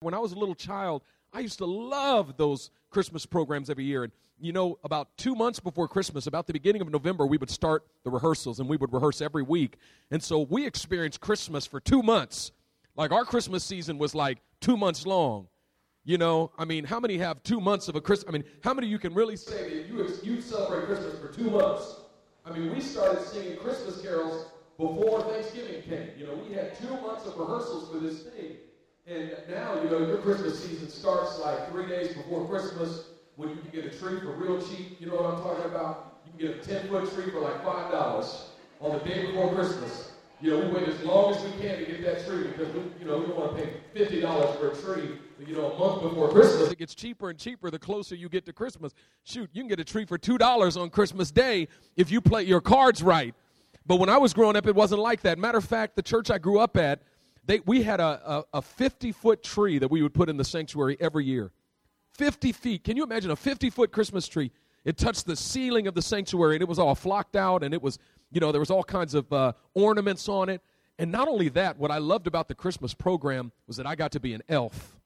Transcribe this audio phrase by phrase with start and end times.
[0.00, 1.02] When I was a little child,
[1.32, 4.04] I used to love those Christmas programs every year.
[4.04, 7.50] And you know, about two months before Christmas, about the beginning of November, we would
[7.50, 9.76] start the rehearsals and we would rehearse every week.
[10.12, 12.52] And so we experienced Christmas for two months.
[12.94, 15.48] Like our Christmas season was like two months long.
[16.04, 18.28] You know, I mean, how many have two months of a Christmas?
[18.28, 21.50] I mean, how many you can really say that you, you celebrate Christmas for two
[21.50, 21.96] months?
[22.46, 24.46] I mean, we started singing Christmas carols
[24.78, 26.10] before Thanksgiving came.
[26.16, 28.56] You know, we had two months of rehearsals for this thing.
[29.10, 33.04] And now, you know, your Christmas season starts like three days before Christmas
[33.36, 35.00] when you can get a tree for real cheap.
[35.00, 36.20] You know what I'm talking about?
[36.26, 38.40] You can get a 10 foot tree for like $5
[38.80, 40.12] on the day before Christmas.
[40.40, 42.80] You know, we wait as long as we can to get that tree because we,
[43.00, 45.18] you know, we don't want to pay fifty dollars for a tree.
[45.44, 48.46] You know, a month before Christmas, it gets cheaper and cheaper the closer you get
[48.46, 48.94] to Christmas.
[49.24, 51.66] Shoot, you can get a tree for two dollars on Christmas Day
[51.96, 53.34] if you play your cards right.
[53.84, 55.38] But when I was growing up, it wasn't like that.
[55.38, 57.00] Matter of fact, the church I grew up at,
[57.48, 60.44] they, we had a, a, a 50 foot tree that we would put in the
[60.44, 61.50] sanctuary every year.
[62.12, 62.84] 50 feet.
[62.84, 64.52] Can you imagine a 50 foot Christmas tree?
[64.84, 67.82] It touched the ceiling of the sanctuary and it was all flocked out and it
[67.82, 67.98] was,
[68.30, 70.60] you know, there was all kinds of uh, ornaments on it.
[70.98, 74.12] And not only that, what I loved about the Christmas program was that I got
[74.12, 74.97] to be an elf.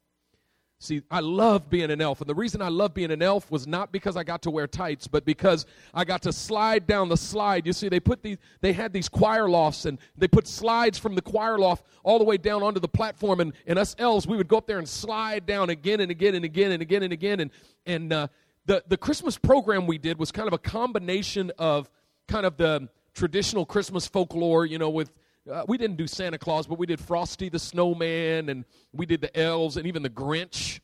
[0.82, 2.20] See, I love being an elf.
[2.20, 4.66] And the reason I love being an elf was not because I got to wear
[4.66, 7.68] tights, but because I got to slide down the slide.
[7.68, 11.14] You see, they put these, they had these choir lofts and they put slides from
[11.14, 13.38] the choir loft all the way down onto the platform.
[13.38, 16.34] And, and us elves, we would go up there and slide down again and again
[16.34, 17.38] and again and again and again.
[17.38, 17.50] And,
[17.86, 18.26] and uh,
[18.66, 21.88] the, the Christmas program we did was kind of a combination of
[22.26, 25.12] kind of the traditional Christmas folklore, you know, with
[25.50, 29.20] uh, we didn't do Santa Claus, but we did Frosty the Snowman, and we did
[29.20, 30.80] the elves, and even the Grinch,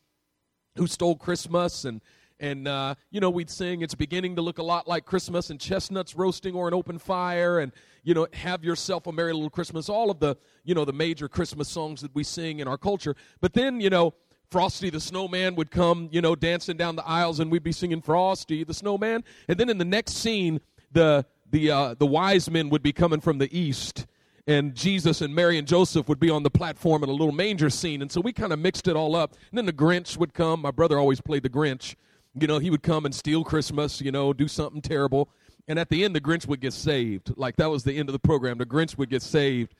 [0.75, 2.01] who stole Christmas, and
[2.39, 5.59] and uh, you know we'd sing it's beginning to look a lot like christmas and
[5.59, 9.89] chestnuts roasting or an open fire and you know have yourself a merry little christmas
[9.89, 13.15] all of the you know the major christmas songs that we sing in our culture.
[13.41, 14.13] But then you know
[14.49, 18.01] frosty the snowman would come you know dancing down the aisles and we'd be singing
[18.01, 19.23] frosty the snowman.
[19.47, 23.19] And then in the next scene the the uh, the wise men would be coming
[23.19, 24.05] from the east
[24.49, 27.69] and Jesus and Mary and Joseph would be on the platform in a little manger
[27.69, 28.01] scene.
[28.01, 29.35] And so we kind of mixed it all up.
[29.51, 30.61] And then the Grinch would come.
[30.63, 31.93] My brother always played the Grinch.
[32.33, 35.29] You know, he would come and steal Christmas, you know, do something terrible.
[35.67, 37.31] And at the end, the Grinch would get saved.
[37.37, 38.57] Like that was the end of the program.
[38.57, 39.75] The Grinch would get saved.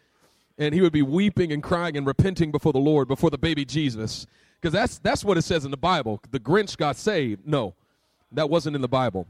[0.59, 3.65] And he would be weeping and crying and repenting before the Lord, before the baby
[3.65, 4.27] Jesus.
[4.61, 6.21] Because that's, that's what it says in the Bible.
[6.29, 7.47] The Grinch got saved.
[7.47, 7.73] No,
[8.33, 9.25] that wasn't in the Bible.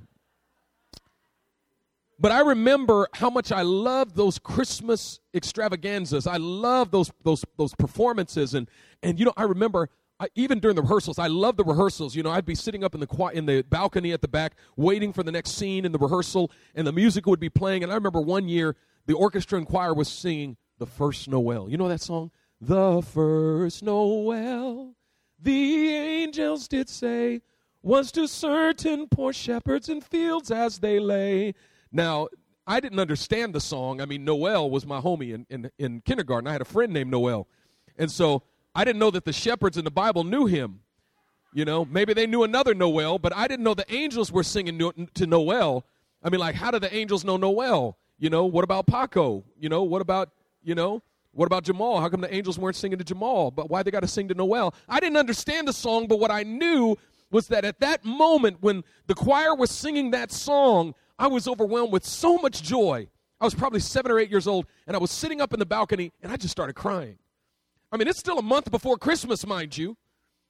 [2.20, 6.28] But I remember how much I loved those Christmas extravaganzas.
[6.28, 8.70] I love those those those performances, and
[9.02, 12.16] and you know I remember I, even during the rehearsals, I love the rehearsals.
[12.16, 15.14] You know, I'd be sitting up in the in the balcony at the back, waiting
[15.14, 17.84] for the next scene in the rehearsal, and the music would be playing.
[17.84, 18.76] And I remember one year
[19.06, 21.70] the orchestra and choir was singing the first Noel.
[21.70, 24.94] You know that song, the first Noel.
[25.42, 27.42] The angels did say
[27.82, 31.54] was to certain poor shepherds in fields as they lay.
[31.92, 32.28] Now,
[32.68, 34.00] I didn't understand the song.
[34.00, 36.48] I mean, Noel was my homie in, in, in kindergarten.
[36.48, 37.48] I had a friend named Noel.
[37.98, 38.44] And so
[38.76, 40.82] I didn't know that the shepherds in the Bible knew him.
[41.52, 45.08] You know, maybe they knew another Noel, but I didn't know the angels were singing
[45.16, 45.84] to Noel.
[46.24, 47.98] I mean, like, how do the angels know Noel?
[48.20, 49.44] You know, what about Paco?
[49.60, 50.30] You know, what about,
[50.62, 51.02] you know,
[51.32, 52.02] what about Jamal?
[52.02, 53.50] How come the angels weren't singing to Jamal?
[53.50, 54.76] But why they got to sing to Noel?
[54.88, 56.98] I didn't understand the song, but what I knew
[57.32, 61.92] was that at that moment when the choir was singing that song, I was overwhelmed
[61.92, 63.10] with so much joy.
[63.42, 65.66] I was probably seven or eight years old, and I was sitting up in the
[65.66, 67.18] balcony, and I just started crying.
[67.92, 69.98] I mean, it's still a month before Christmas, mind you,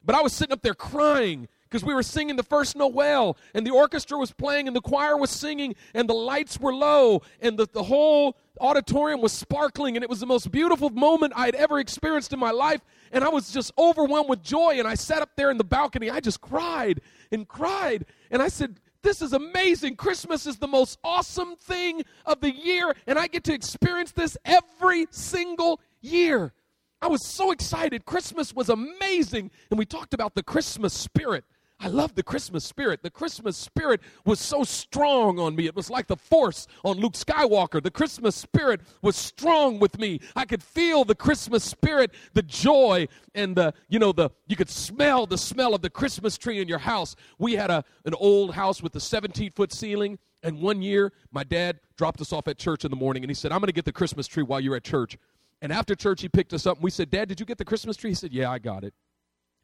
[0.05, 3.65] but I was sitting up there crying because we were singing the first Noel, and
[3.65, 7.57] the orchestra was playing, and the choir was singing, and the lights were low, and
[7.57, 11.55] the, the whole auditorium was sparkling, and it was the most beautiful moment I had
[11.55, 12.81] ever experienced in my life.
[13.11, 16.09] And I was just overwhelmed with joy, and I sat up there in the balcony.
[16.09, 17.01] I just cried
[17.31, 19.95] and cried, and I said, this is amazing.
[19.95, 24.37] Christmas is the most awesome thing of the year, and I get to experience this
[24.45, 26.53] every single year.
[27.01, 28.05] I was so excited.
[28.05, 29.51] Christmas was amazing.
[29.69, 31.45] And we talked about the Christmas spirit.
[31.81, 33.03] I love the Christmas spirit.
[33.03, 35.65] The Christmas spirit was so strong on me.
[35.65, 37.81] It was like the force on Luke Skywalker.
[37.81, 40.19] The Christmas spirit was strong with me.
[40.35, 44.69] I could feel the Christmas spirit, the joy, and the, you know, the you could
[44.69, 47.15] smell the smell of the Christmas tree in your house.
[47.37, 50.19] We had a an old house with a 17 foot ceiling.
[50.43, 53.33] And one year, my dad dropped us off at church in the morning and he
[53.33, 55.17] said, I'm going to get the Christmas tree while you're at church.
[55.61, 57.65] And after church, he picked us up and we said, Dad, did you get the
[57.65, 58.11] Christmas tree?
[58.11, 58.93] He said, Yeah, I got it.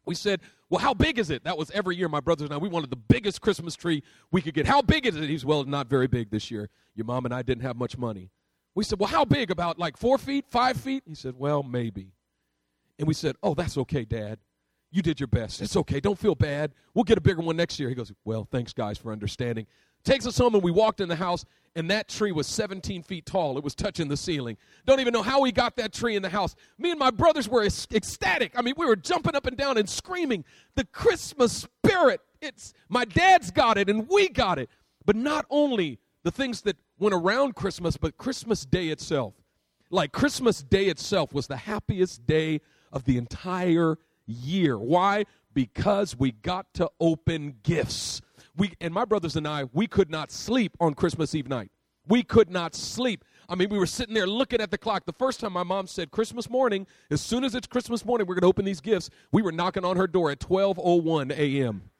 [0.06, 1.44] We said, Well, how big is it?
[1.44, 2.58] That was every year, my brothers and I.
[2.58, 4.66] We wanted the biggest Christmas tree we could get.
[4.66, 5.28] How big is it?
[5.28, 6.70] He's, Well, not very big this year.
[6.94, 8.30] Your mom and I didn't have much money.
[8.74, 9.50] We said, Well, how big?
[9.50, 11.02] About like four feet, five feet?
[11.06, 12.12] He said, Well, maybe.
[12.98, 14.38] And we said, Oh, that's okay, Dad.
[14.92, 15.60] You did your best.
[15.60, 16.00] It's okay.
[16.00, 16.72] Don't feel bad.
[16.94, 17.88] We'll get a bigger one next year.
[17.88, 19.66] He goes, Well, thanks, guys, for understanding.
[20.06, 21.44] Takes us home, and we walked in the house,
[21.74, 23.58] and that tree was 17 feet tall.
[23.58, 24.56] It was touching the ceiling.
[24.86, 26.54] Don't even know how we got that tree in the house.
[26.78, 28.52] Me and my brothers were ecstatic.
[28.56, 30.44] I mean, we were jumping up and down and screaming.
[30.76, 32.20] The Christmas spirit.
[32.40, 34.70] It's my dad's got it, and we got it.
[35.04, 39.34] But not only the things that went around Christmas, but Christmas Day itself.
[39.90, 42.60] Like Christmas Day itself was the happiest day
[42.92, 44.78] of the entire year.
[44.78, 45.24] Why?
[45.52, 48.22] Because we got to open gifts.
[48.56, 51.70] We and my brothers and I, we could not sleep on Christmas Eve night.
[52.08, 53.24] We could not sleep.
[53.48, 55.06] I mean, we were sitting there looking at the clock.
[55.06, 58.34] The first time my mom said Christmas morning, as soon as it's Christmas morning, we're
[58.34, 59.10] going to open these gifts.
[59.32, 61.90] We were knocking on her door at 12:01 a.m.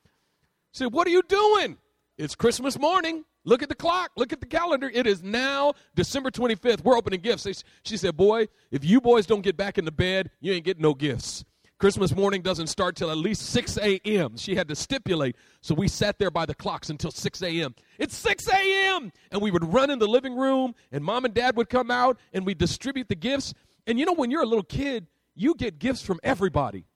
[0.73, 1.79] She said, "What are you doing?
[2.17, 4.11] It's Christmas morning." Look at the clock.
[4.17, 4.91] Look at the calendar.
[4.93, 6.83] It is now December 25th.
[6.83, 7.47] We're opening gifts.
[7.85, 10.83] She said, Boy, if you boys don't get back in the bed, you ain't getting
[10.83, 11.45] no gifts.
[11.79, 14.39] Christmas morning doesn't start till at least 6 a.m.
[14.39, 15.37] She had to stipulate.
[15.61, 17.75] So we sat there by the clocks until 6 a.m.
[17.99, 19.13] It's 6 a.m.
[19.31, 22.19] And we would run in the living room, and mom and dad would come out,
[22.33, 23.53] and we distribute the gifts.
[23.87, 26.87] And you know, when you're a little kid, you get gifts from everybody.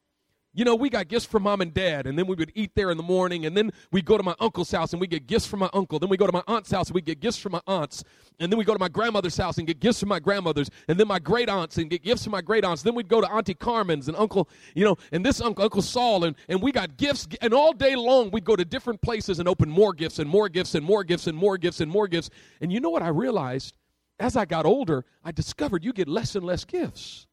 [0.52, 2.91] You know, we got gifts from mom and dad, and then we would eat there
[2.91, 5.47] in the morning, and then we go to my uncle's house and we get gifts
[5.47, 6.00] from my uncle.
[6.00, 8.02] Then we go to my aunt's house and we get gifts from my aunts.
[8.41, 10.99] And then we go to my grandmother's house and get gifts from my grandmothers, and
[10.99, 12.82] then my great aunts and get gifts from my great aunts.
[12.82, 16.25] Then we'd go to Auntie Carmen's and Uncle, you know, and this uncle, Uncle Saul,
[16.25, 17.29] and, and we got gifts.
[17.41, 20.49] And all day long, we'd go to different places and open more gifts and more
[20.49, 22.29] gifts and more gifts and more gifts and more gifts.
[22.61, 23.76] And you know what I realized?
[24.19, 27.29] As I got older, I discovered you get less and less gifts.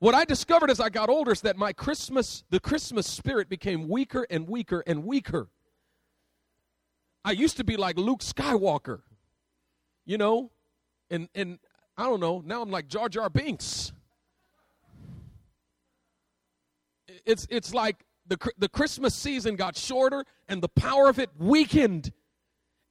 [0.00, 3.86] What I discovered as I got older is that my Christmas, the Christmas spirit became
[3.86, 5.48] weaker and weaker and weaker.
[7.22, 9.02] I used to be like Luke Skywalker,
[10.06, 10.50] you know,
[11.10, 11.58] and and
[11.98, 12.42] I don't know.
[12.42, 13.92] Now I'm like Jar Jar Binks.
[17.26, 22.10] It's it's like the the Christmas season got shorter and the power of it weakened.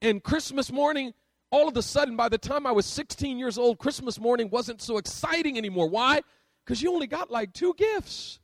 [0.03, 1.15] And Christmas morning,
[1.49, 4.79] all of a sudden, by the time I was 16 years old, Christmas morning wasn't
[4.79, 5.89] so exciting anymore.
[5.89, 6.21] Why?
[6.69, 8.39] Because you only got like two gifts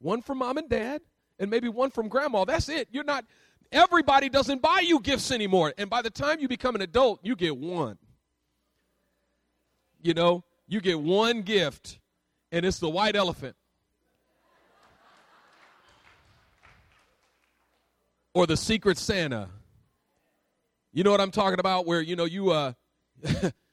[0.00, 1.00] one from mom and dad,
[1.38, 2.44] and maybe one from grandma.
[2.44, 2.88] That's it.
[2.90, 3.24] You're not,
[3.70, 5.72] everybody doesn't buy you gifts anymore.
[5.78, 7.96] And by the time you become an adult, you get one.
[10.02, 12.00] You know, you get one gift,
[12.50, 13.54] and it's the white elephant.
[18.34, 19.48] Or the secret Santa.
[20.92, 21.86] You know what I'm talking about?
[21.86, 22.72] Where, you know, you, uh,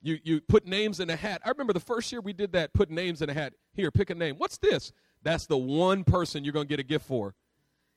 [0.00, 1.42] You, you put names in a hat.
[1.44, 3.54] I remember the first year we did that, put names in a hat.
[3.72, 4.36] Here, pick a name.
[4.36, 4.92] What's this?
[5.22, 7.34] That's the one person you're going to get a gift for.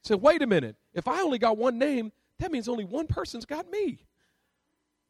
[0.04, 0.76] So wait a minute.
[0.94, 4.00] If I only got one name, that means only one person's got me.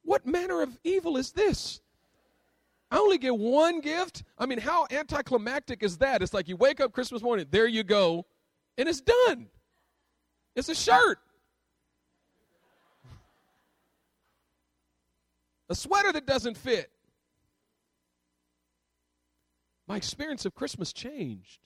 [0.04, 1.80] What manner of evil is this?
[2.90, 4.24] I only get one gift?
[4.38, 6.22] I mean, how anticlimactic is that?
[6.22, 8.26] It's like you wake up Christmas morning, there you go,
[8.78, 9.48] and it's done.
[10.58, 11.20] It's a shirt.
[15.72, 16.92] A sweater that doesn't fit.
[19.88, 21.60] My experience of Christmas changed.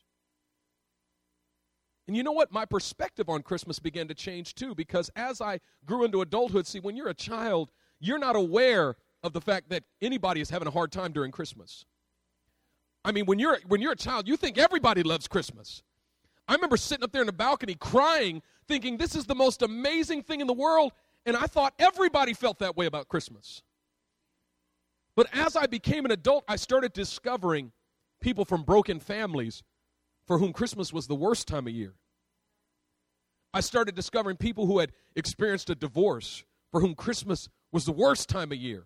[2.08, 2.52] And you know what?
[2.52, 6.80] My perspective on Christmas began to change too because as I grew into adulthood, see,
[6.80, 10.72] when you're a child, you're not aware of the fact that anybody is having a
[10.72, 11.86] hard time during Christmas.
[13.04, 15.82] I mean, when you're when you're a child, you think everybody loves Christmas.
[16.48, 20.22] I remember sitting up there in the balcony crying, thinking this is the most amazing
[20.22, 20.92] thing in the world,
[21.26, 23.64] and I thought everybody felt that way about Christmas.
[25.16, 27.72] But as I became an adult, I started discovering
[28.22, 29.64] people from broken families
[30.28, 31.94] for whom Christmas was the worst time of year.
[33.54, 38.28] I started discovering people who had experienced a divorce for whom Christmas was the worst
[38.28, 38.86] time of year.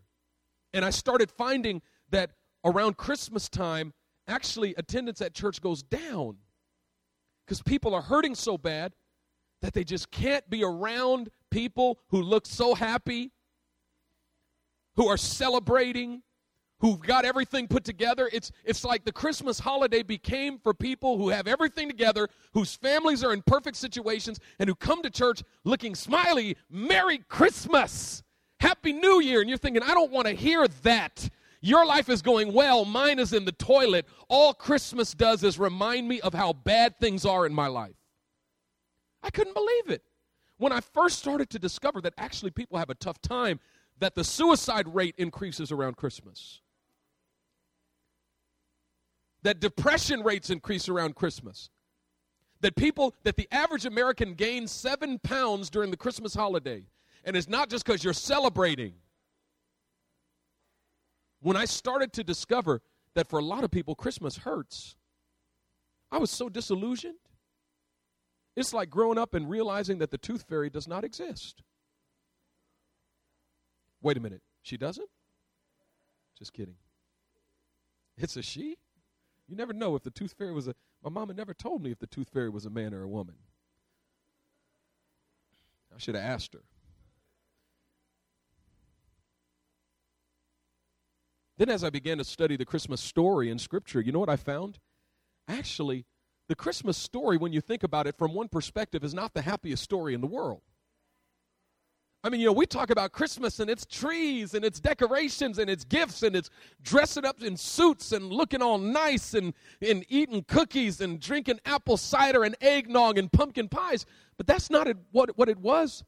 [0.74, 1.82] And I started finding
[2.12, 2.32] that
[2.64, 3.94] around Christmas time,
[4.28, 6.38] actually, attendance at church goes down
[7.46, 8.94] because people are hurting so bad
[9.64, 13.32] that they just can't be around people who look so happy
[15.00, 16.22] who are celebrating,
[16.82, 18.30] who've got everything put together.
[18.34, 23.24] It's, it's like the Christmas holiday became for people who have everything together, whose families
[23.24, 26.58] are in perfect situations, and who come to church looking smiley.
[26.70, 28.24] Merry Christmas!
[28.60, 29.40] Happy New Year!
[29.40, 31.30] And you're thinking, I don't want to hear that.
[31.62, 34.06] Your life is going well, mine is in the toilet.
[34.28, 37.96] All Christmas does is remind me of how bad things are in my life.
[39.24, 40.04] I couldn't believe it.
[40.58, 43.62] When I first started to discover that actually people have a tough time
[44.00, 46.62] that the suicide rate increases around Christmas,
[49.44, 51.70] that depression rates increase around Christmas,
[52.62, 56.84] that people, that the average American gains seven pounds during the Christmas holiday.
[57.26, 58.94] And it's not just because you're celebrating.
[61.42, 62.82] when I started to discover
[63.16, 64.96] that for a lot of people, Christmas hurts,
[66.12, 67.16] I was so disillusioned.
[68.56, 71.64] It's like growing up and realizing that the tooth fairy does not exist.
[74.02, 75.10] Wait a minute, she doesn't?
[76.38, 76.76] Just kidding.
[78.18, 78.78] It's a she?
[79.48, 80.76] You never know if the tooth fairy was a.
[81.04, 83.36] My mama never told me if the tooth fairy was a man or a woman.
[85.94, 86.62] I should have asked her.
[91.58, 94.38] Then, as I began to study the Christmas story in Scripture, you know what I
[94.38, 94.80] found?
[95.48, 96.06] Actually,
[96.48, 99.84] the Christmas story, when you think about it from one perspective, is not the happiest
[99.84, 100.62] story in the world.
[102.22, 105.70] I mean, you know, we talk about Christmas and its trees and its decorations and
[105.70, 106.50] its gifts and it's
[106.82, 111.96] dressing up in suits and looking all nice and, and eating cookies and drinking apple
[111.96, 114.06] cider and eggnog and pumpkin pies.
[114.36, 116.04] But that's not what, what it was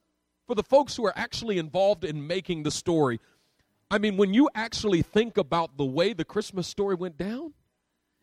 [0.48, 3.22] for the folks who are actually involved in making the story.
[3.90, 7.54] I mean, when you actually think about the way the Christmas story went down,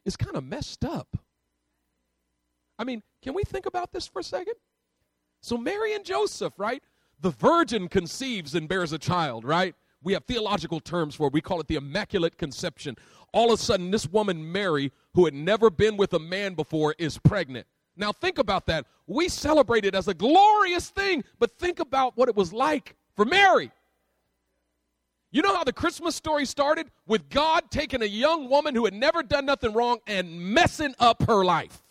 [0.04, 1.16] it's kind of messed up.
[2.78, 4.54] I mean, can we think about this for a second?
[5.40, 6.82] So, Mary and Joseph, right?
[7.20, 9.74] The virgin conceives and bears a child, right?
[10.02, 11.32] We have theological terms for it.
[11.32, 12.96] We call it the Immaculate Conception.
[13.32, 16.94] All of a sudden, this woman, Mary, who had never been with a man before,
[16.98, 17.66] is pregnant.
[17.96, 18.86] Now, think about that.
[19.08, 23.24] We celebrate it as a glorious thing, but think about what it was like for
[23.24, 23.72] Mary.
[25.30, 26.90] You know how the Christmas story started?
[27.06, 31.24] With God taking a young woman who had never done nothing wrong and messing up
[31.24, 31.82] her life.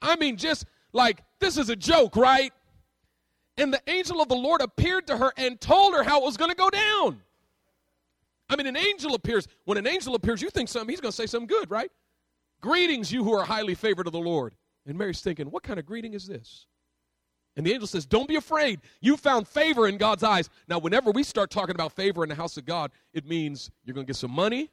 [0.00, 2.52] I mean, just like, this is a joke, right?
[3.58, 6.36] And the angel of the Lord appeared to her and told her how it was
[6.36, 7.20] going to go down.
[8.48, 9.48] I mean, an angel appears.
[9.64, 11.90] When an angel appears, you think something, he's going to say something good, right?
[12.60, 14.54] Greetings, you who are highly favored of the Lord.
[14.86, 16.66] And Mary's thinking, what kind of greeting is this?
[17.56, 18.80] And the angel says, Don't be afraid.
[19.00, 20.50] You found favor in God's eyes.
[20.68, 23.94] Now, whenever we start talking about favor in the house of God, it means you're
[23.94, 24.70] going to get some money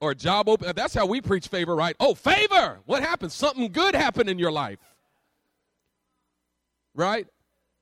[0.00, 0.70] or a job open.
[0.76, 1.96] That's how we preach favor, right?
[1.98, 2.80] Oh, favor.
[2.84, 3.32] What happened?
[3.32, 4.78] Something good happened in your life.
[6.94, 7.26] Right?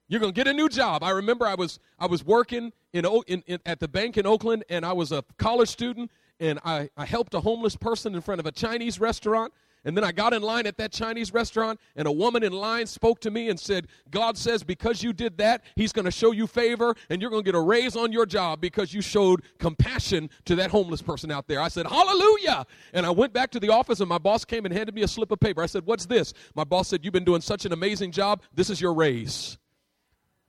[0.08, 1.02] You're going to get a new job.
[1.04, 4.64] I remember I was I was working in, in, in, at the bank in Oakland
[4.68, 8.40] and I was a college student and I, I helped a homeless person in front
[8.40, 9.52] of a Chinese restaurant
[9.84, 12.86] and then I got in line at that Chinese restaurant, and a woman in line
[12.86, 16.32] spoke to me and said, God says, because you did that, He's going to show
[16.32, 19.42] you favor, and you're going to get a raise on your job because you showed
[19.58, 21.60] compassion to that homeless person out there.
[21.60, 22.66] I said, Hallelujah!
[22.92, 25.08] And I went back to the office, and my boss came and handed me a
[25.08, 25.62] slip of paper.
[25.62, 26.34] I said, What's this?
[26.54, 28.42] My boss said, You've been doing such an amazing job.
[28.54, 29.58] This is your raise.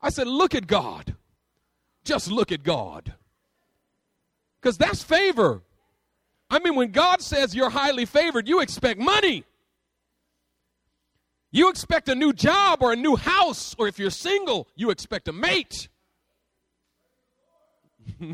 [0.02, 1.16] I said, Look at God.
[2.04, 3.14] Just look at God.
[4.62, 5.64] Because that's favor.
[6.52, 9.46] I mean, when God says you're highly favored, you expect money.
[11.50, 15.30] You expect a new job or a new house, or if you're single, you expect
[15.30, 15.88] a mate.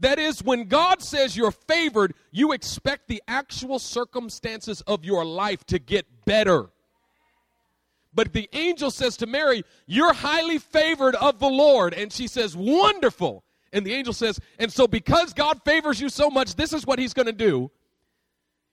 [0.00, 5.64] that is, when God says you're favored, you expect the actual circumstances of your life
[5.66, 6.68] to get better.
[8.14, 11.94] But the angel says to Mary, You're highly favored of the Lord.
[11.94, 13.42] And she says, Wonderful.
[13.74, 17.00] And the angel says, And so because God favors you so much, this is what
[17.00, 17.72] he's going to do.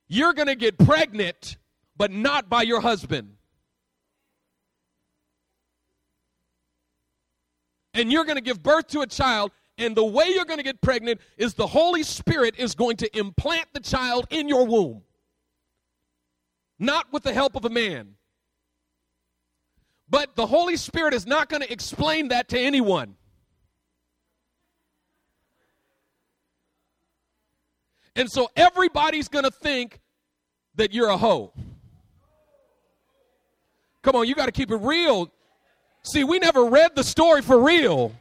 [0.07, 1.57] You're going to get pregnant,
[1.97, 3.33] but not by your husband.
[7.95, 10.63] And you're going to give birth to a child, and the way you're going to
[10.63, 15.01] get pregnant is the Holy Spirit is going to implant the child in your womb,
[16.77, 18.15] not with the help of a man.
[20.07, 23.15] But the Holy Spirit is not going to explain that to anyone.
[28.15, 29.99] And so everybody's going to think
[30.75, 31.53] that you're a hoe.
[34.01, 35.31] Come on, you got to keep it real.
[36.03, 38.13] See, we never read the story for real.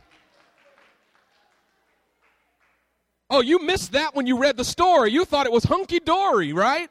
[3.31, 5.13] Oh, you missed that when you read the story.
[5.13, 6.91] You thought it was hunky dory, right?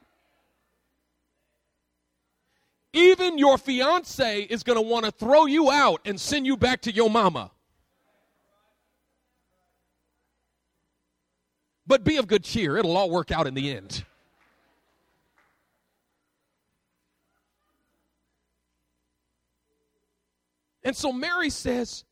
[2.94, 6.82] Even your fiance is going to want to throw you out and send you back
[6.82, 7.51] to your mama.
[11.89, 14.05] But be of good cheer, it'll all work out in the end.
[20.84, 22.05] And so Mary says,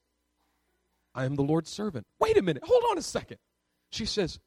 [1.13, 2.07] I am the Lord's servant.
[2.19, 3.37] Wait a minute, hold on a second.
[3.91, 4.39] She says,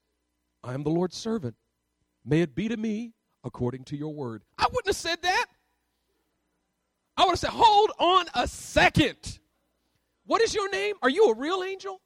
[0.65, 1.55] I am the Lord's servant.
[2.25, 3.13] May it be to me
[3.45, 4.43] according to your word.
[4.59, 5.47] I wouldn't have said that.
[7.17, 9.39] I would have said, Hold on a second.
[10.27, 10.97] What is your name?
[11.03, 12.01] Are you a real angel?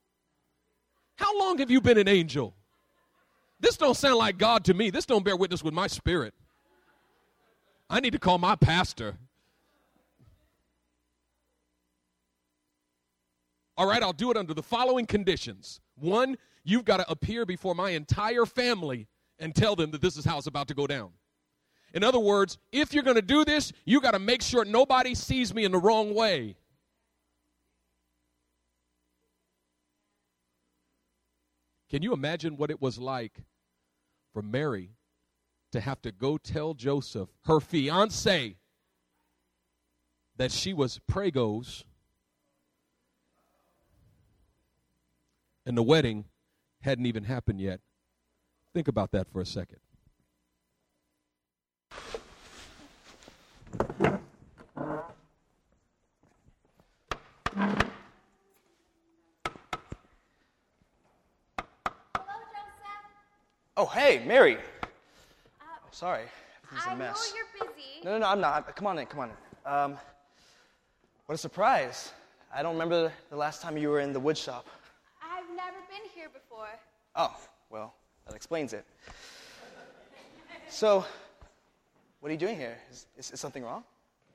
[1.15, 2.55] How long have you been an angel?
[3.59, 4.89] This don't sound like God to me.
[4.89, 6.33] This don't bear witness with my spirit.
[7.89, 9.15] I need to call my pastor.
[13.77, 15.81] All right, I'll do it under the following conditions.
[15.95, 19.07] One, you've got to appear before my entire family
[19.39, 21.11] and tell them that this is how it's about to go down.
[21.93, 25.15] In other words, if you're going to do this, you got to make sure nobody
[25.15, 26.55] sees me in the wrong way.
[31.89, 33.43] Can you imagine what it was like
[34.33, 34.91] for Mary
[35.71, 38.57] to have to go tell Joseph, her fiance,
[40.37, 41.83] that she was pregos
[45.65, 46.25] and the wedding
[46.81, 47.79] hadn't even happened yet?
[48.73, 49.79] Think about that for a second.
[62.13, 63.05] Hello, Joseph.
[63.77, 64.55] Oh, hey, Mary.
[65.59, 66.23] Uh, Sorry,
[66.63, 67.33] everything's I a mess.
[67.33, 68.05] know you're busy.
[68.05, 68.73] No, no, no, I'm not.
[68.75, 69.35] Come on in, come on in.
[69.71, 69.97] Um,
[71.25, 72.13] what a surprise.
[72.53, 74.65] I don't remember the last time you were in the wood shop.
[75.21, 76.69] I've never been here before.
[77.17, 77.35] Oh,
[77.69, 77.93] well,
[78.25, 78.85] that explains it.
[80.69, 81.03] So,
[82.21, 82.77] what are you doing here?
[82.89, 83.83] Is, is, is something wrong?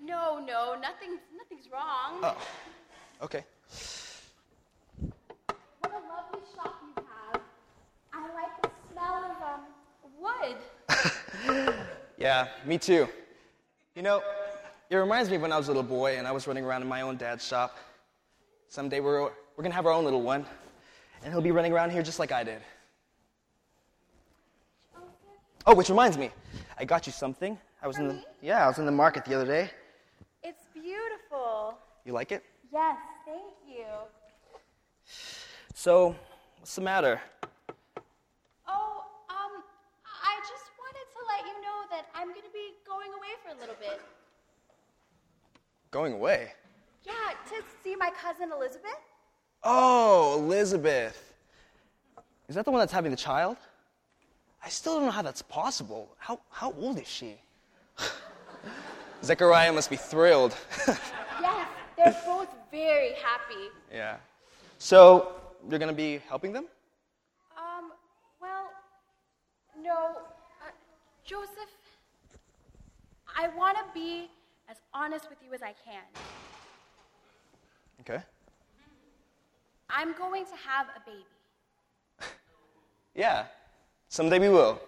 [0.01, 2.21] No, no, nothing, nothing's wrong.
[2.23, 2.37] Oh,
[3.23, 3.45] okay.
[5.81, 7.41] What a lovely shop you have.
[8.13, 9.61] I like the smell of um
[10.21, 11.75] wood.
[12.21, 13.09] Yeah, me too.
[13.95, 14.23] You know,
[14.91, 16.83] it reminds me of when I was a little boy and I was running around
[16.83, 17.79] in my own dad's shop.
[18.69, 20.45] Someday we're, we're going to have our own little one,
[21.25, 22.61] and he'll be running around here just like I did.
[25.67, 26.31] Oh, which reminds me,
[26.79, 27.57] I got you something.
[27.83, 28.25] I was in the me?
[28.43, 29.71] yeah, I was in the market the other day.
[30.43, 31.79] It's beautiful.
[32.05, 32.45] You like it?
[32.71, 33.87] Yes, thank you.
[35.75, 36.15] So,
[36.59, 37.21] what's the matter?
[38.69, 39.63] Oh, um,
[40.05, 43.61] I just wanted to let you know that I'm gonna be going away for a
[43.61, 44.01] little bit.
[45.91, 46.53] Going away.
[47.05, 47.13] Yeah,
[47.49, 48.91] to see my cousin Elizabeth.
[49.63, 51.35] Oh, Elizabeth.
[52.49, 53.57] Is that the one that's having the child?
[54.65, 56.15] I still don't know how that's possible.
[56.19, 57.37] How, how old is she?
[59.25, 60.55] Zechariah must be thrilled.
[61.43, 63.69] Yes, they're both very happy.
[63.93, 64.17] yeah.
[64.79, 65.33] So,
[65.69, 66.67] you're going to be helping them?
[67.57, 67.93] Um,
[68.41, 68.71] well,
[69.83, 70.17] no,
[70.63, 70.71] uh,
[71.25, 71.71] Joseph,
[73.37, 74.29] I want to be
[74.69, 76.03] as honest with you as I can.
[78.01, 78.23] Okay.
[79.89, 81.25] I'm going to have a baby.
[83.15, 83.47] Yeah.
[84.09, 84.81] Someday we will.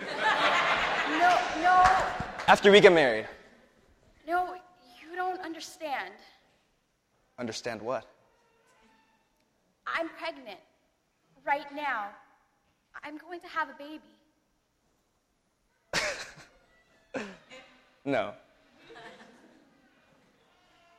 [0.00, 1.82] No, no,
[2.48, 3.26] After we get married.
[4.26, 4.54] no,
[5.00, 6.14] you don't understand.
[7.38, 8.06] Understand what?
[9.86, 10.58] I'm pregnant
[11.46, 12.08] right now.
[13.04, 14.12] I'm going to have a baby.
[18.04, 18.32] No.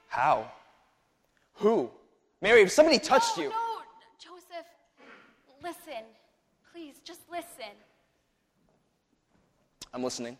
[0.07, 0.51] How?
[1.55, 1.89] Who?
[2.41, 3.49] Mary, if somebody touched no, you.
[3.49, 3.55] No,
[4.19, 4.67] Joseph,
[5.61, 6.03] listen.
[6.71, 7.73] Please, just listen.
[9.93, 10.37] I'm listening.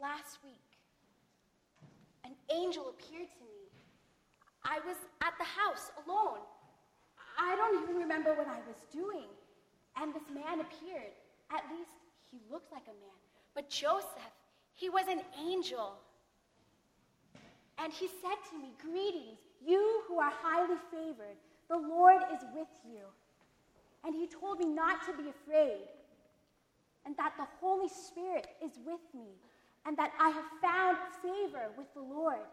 [0.00, 0.54] Last week,
[2.24, 3.60] an angel appeared to me.
[4.64, 6.40] I was at the house alone.
[7.38, 9.28] I don't even remember what I was doing.
[9.96, 11.12] And this man appeared.
[11.50, 11.90] At least
[12.30, 13.29] he looked like a man.
[13.60, 14.32] But Joseph,
[14.72, 15.92] he was an angel.
[17.76, 21.36] And he said to me, Greetings, you who are highly favored.
[21.68, 23.04] The Lord is with you.
[24.02, 25.84] And he told me not to be afraid
[27.04, 29.28] and that the Holy Spirit is with me,
[29.86, 32.48] and that I have found favor with the Lord.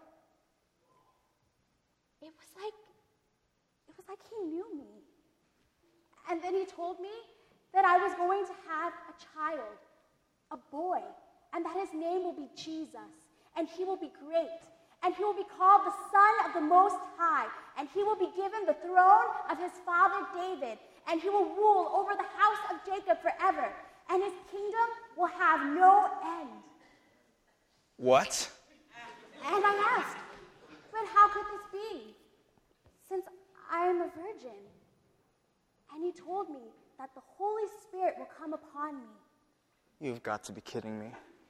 [2.21, 2.73] It was like
[3.87, 4.91] it was like he knew me.
[6.29, 7.15] And then he told me
[7.73, 9.79] that I was going to have a child,
[10.51, 11.01] a boy,
[11.53, 13.11] and that his name will be Jesus,
[13.57, 14.61] and he will be great,
[15.03, 18.29] and he will be called the Son of the Most High, and he will be
[18.35, 20.77] given the throne of his father David,
[21.09, 23.71] and he will rule over the house of Jacob forever,
[24.09, 26.49] and his kingdom will have no end.
[27.97, 28.49] What?
[29.45, 30.17] And I asked,
[30.91, 32.15] but how could this be?
[33.07, 33.25] Since
[33.71, 34.59] I am a virgin.
[35.93, 39.13] And he told me that the Holy Spirit will come upon me,
[39.99, 41.07] You've got to be kidding me.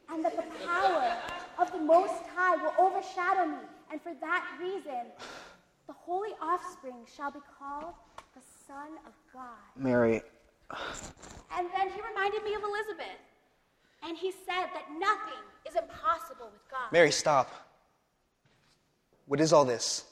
[0.10, 1.17] and that the power
[1.60, 3.57] of the Most High will overshadow me.
[3.91, 5.12] And for that reason,
[5.88, 7.93] the holy offspring shall be called
[8.36, 9.57] the Son of God.
[9.75, 10.21] Mary,
[11.57, 13.19] And then he reminded me of Elizabeth.
[14.03, 16.91] And he said that nothing is impossible with God.
[16.91, 17.51] Mary, stop.
[19.25, 20.05] What is all this?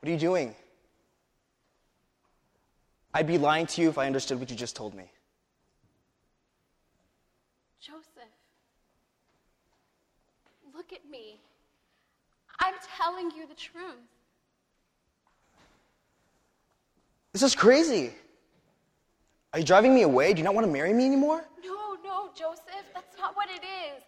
[0.00, 0.54] What are you doing?
[3.14, 5.10] I'd be lying to you if I understood what you just told me.
[7.80, 8.04] Joseph,
[10.74, 11.38] look at me.
[12.60, 13.94] I'm telling you the truth.
[17.32, 18.12] This is crazy.
[19.52, 20.32] Are you driving me away?
[20.32, 21.44] Do you not want to marry me anymore?
[21.62, 24.02] No, no, Joseph, that's not what it is.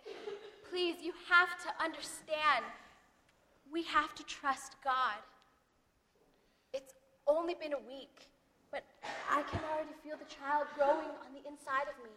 [0.71, 2.65] Please, you have to understand.
[3.71, 5.21] We have to trust God.
[6.73, 6.95] It's
[7.27, 8.29] only been a week,
[8.71, 8.83] but
[9.31, 12.11] I can already feel the child growing on the inside of me.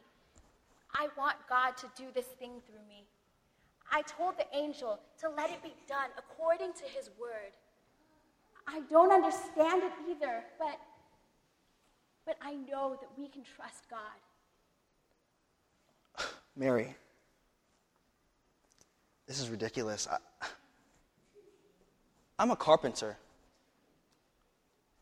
[0.93, 3.03] I want God to do this thing through me.
[3.91, 7.52] I told the angel to let it be done according to his word.
[8.67, 10.80] I don't understand it either, but
[12.26, 14.00] but I know that we can trust God.
[16.56, 16.96] Mary,
[19.28, 20.08] this is ridiculous.
[20.10, 20.17] I,
[22.39, 23.17] I'm a carpenter.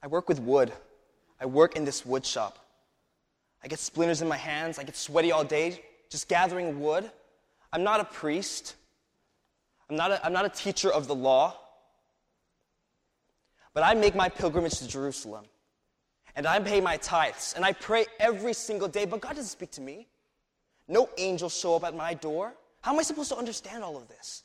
[0.02, 0.72] I work with wood.
[1.42, 2.60] I work in this wood shop.
[3.63, 4.80] I get splinters in my hands.
[4.80, 7.10] I get sweaty all day just gathering wood.
[7.71, 8.75] I'm not a priest.
[9.89, 11.55] I'm not a, I'm not a teacher of the law.
[13.73, 15.45] But I make my pilgrimage to Jerusalem.
[16.36, 17.53] And I pay my tithes.
[17.55, 19.05] And I pray every single day.
[19.05, 20.08] But God doesn't speak to me.
[20.88, 22.53] No angels show up at my door.
[22.82, 24.43] How am I supposed to understand all of this?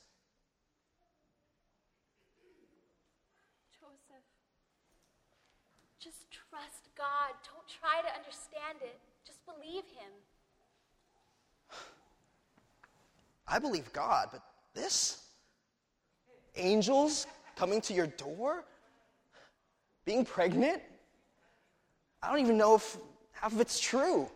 [3.80, 4.26] Joseph,
[5.98, 7.32] just trust God.
[7.46, 8.98] Don't try to understand it.
[9.24, 10.12] Just believe Him.
[13.46, 14.42] I believe God, but
[14.74, 15.22] this?
[16.56, 17.26] Angels
[17.56, 18.64] coming to your door?
[20.04, 20.82] Being pregnant?
[22.22, 22.96] I don't even know if
[23.32, 24.28] half of it's true.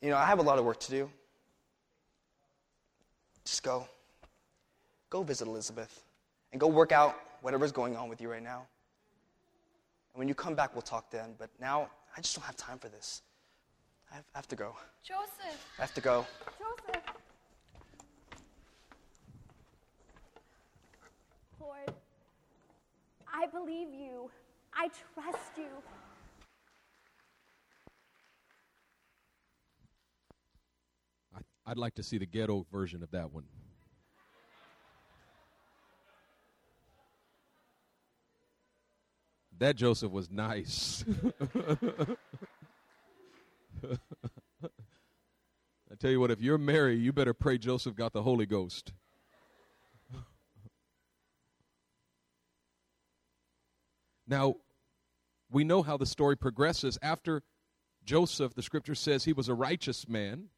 [0.00, 1.10] You know, I have a lot of work to do.
[3.44, 3.88] Just go.
[5.10, 6.04] Go visit Elizabeth
[6.52, 8.66] and go work out whatever's going on with you right now.
[10.12, 11.34] And when you come back, we'll talk then.
[11.38, 13.22] But now, I just don't have time for this.
[14.10, 14.76] I have, to go.
[15.06, 16.26] Joseph, I have to go.
[16.58, 17.02] Joseph.
[21.60, 21.92] Lord,
[23.32, 24.28] I believe you.
[24.74, 25.64] I trust you.
[31.36, 33.44] I, I'd like to see the ghetto version of that one.
[39.58, 41.04] That Joseph was nice.
[45.96, 48.92] I tell you what, if you're Mary, you better pray Joseph got the Holy Ghost.
[54.28, 54.56] Now,
[55.50, 56.98] we know how the story progresses.
[57.00, 57.42] After
[58.04, 60.48] Joseph, the scripture says he was a righteous man,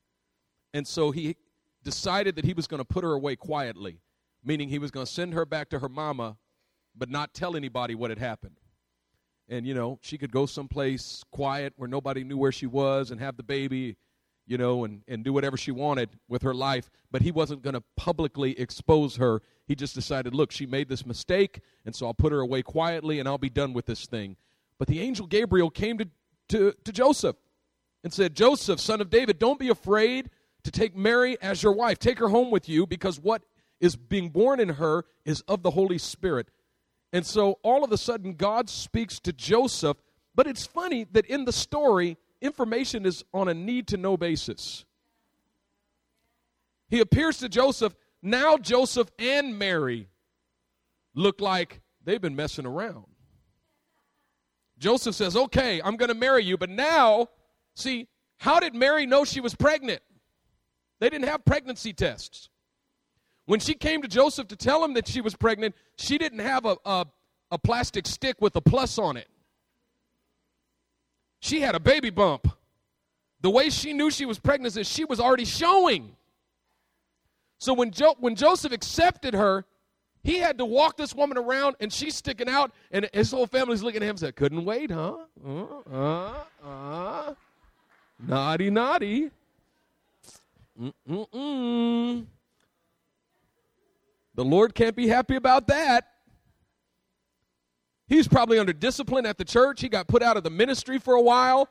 [0.74, 1.36] and so he
[1.84, 4.00] decided that he was going to put her away quietly,
[4.42, 6.36] meaning he was going to send her back to her mama,
[6.96, 8.58] but not tell anybody what had happened.
[9.48, 13.20] And, you know, she could go someplace quiet where nobody knew where she was and
[13.20, 13.96] have the baby,
[14.48, 17.74] you know, and, and do whatever she wanted with her life, but he wasn't going
[17.74, 19.42] to publicly expose her.
[19.66, 23.20] He just decided, look, she made this mistake, and so I'll put her away quietly
[23.20, 24.36] and I'll be done with this thing.
[24.78, 26.08] But the angel Gabriel came to,
[26.48, 27.36] to, to Joseph
[28.02, 30.30] and said, Joseph, son of David, don't be afraid
[30.64, 31.98] to take Mary as your wife.
[31.98, 33.42] Take her home with you because what
[33.80, 36.50] is being born in her is of the Holy Spirit.
[37.12, 39.98] And so all of a sudden, God speaks to Joseph.
[40.34, 44.84] But it's funny that in the story, information is on a need to know basis.
[46.88, 47.94] He appears to Joseph.
[48.22, 50.08] Now, Joseph and Mary
[51.14, 53.06] look like they've been messing around.
[54.78, 56.56] Joseph says, Okay, I'm going to marry you.
[56.56, 57.28] But now,
[57.74, 60.02] see, how did Mary know she was pregnant?
[61.00, 62.48] They didn't have pregnancy tests.
[63.46, 66.66] When she came to Joseph to tell him that she was pregnant, she didn't have
[66.66, 67.06] a, a,
[67.50, 69.28] a plastic stick with a plus on it.
[71.40, 72.48] She had a baby bump.
[73.40, 76.16] The way she knew she was pregnant is she was already showing.
[77.58, 79.64] So when, jo- when Joseph accepted her,
[80.22, 83.82] he had to walk this woman around and she's sticking out, and his whole family's
[83.82, 85.18] looking at him and said, Couldn't wait, huh?
[85.46, 86.32] Uh, uh,
[86.64, 87.34] uh.
[88.20, 89.30] Naughty, naughty.
[90.80, 92.26] Mm-mm-mm.
[94.34, 96.12] The Lord can't be happy about that.
[98.08, 99.80] He's probably under discipline at the church.
[99.80, 101.68] He got put out of the ministry for a while,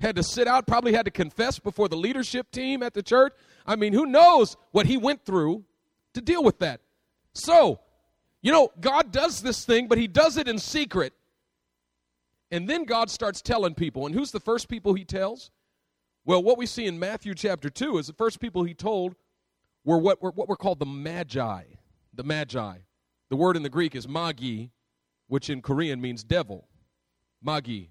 [0.00, 3.32] had to sit out, probably had to confess before the leadership team at the church.
[3.66, 5.64] I mean, who knows what he went through
[6.14, 6.80] to deal with that.
[7.34, 7.80] So,
[8.42, 11.14] you know, God does this thing, but he does it in secret.
[12.50, 14.06] And then God starts telling people.
[14.06, 15.50] And who's the first people he tells?
[16.24, 19.16] Well, what we see in Matthew chapter 2 is the first people he told
[19.84, 21.62] were what were, what were called the Magi.
[22.14, 22.78] The Magi.
[23.30, 24.66] The word in the Greek is magi,
[25.32, 26.68] which in Korean means devil.
[27.40, 27.84] Magi.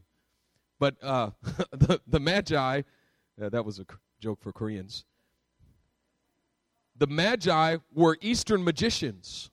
[0.78, 1.32] But uh,
[1.72, 2.84] the, the Magi,
[3.42, 3.86] uh, that was a
[4.20, 5.06] joke for Koreans.
[6.96, 9.50] The Magi were Eastern magicians.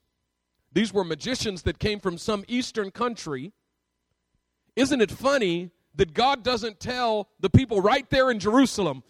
[0.71, 3.53] These were magicians that came from some Eastern country
[4.77, 9.03] Isn't it funny that God doesn't tell the people right there in Jerusalem?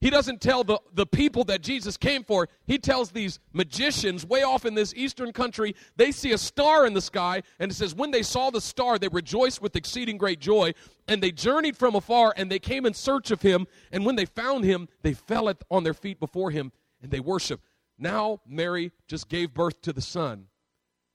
[0.00, 2.48] He doesn't tell the, the people that Jesus came for.
[2.66, 6.92] He tells these magicians way off in this eastern country, they see a star in
[6.92, 10.38] the sky, and it says, When they saw the star, they rejoiced with exceeding great
[10.38, 10.74] joy,
[11.08, 13.66] and they journeyed from afar, and they came in search of him.
[13.90, 17.20] And when they found him, they fell at, on their feet before him, and they
[17.20, 17.64] worshiped.
[17.98, 20.48] Now, Mary just gave birth to the son.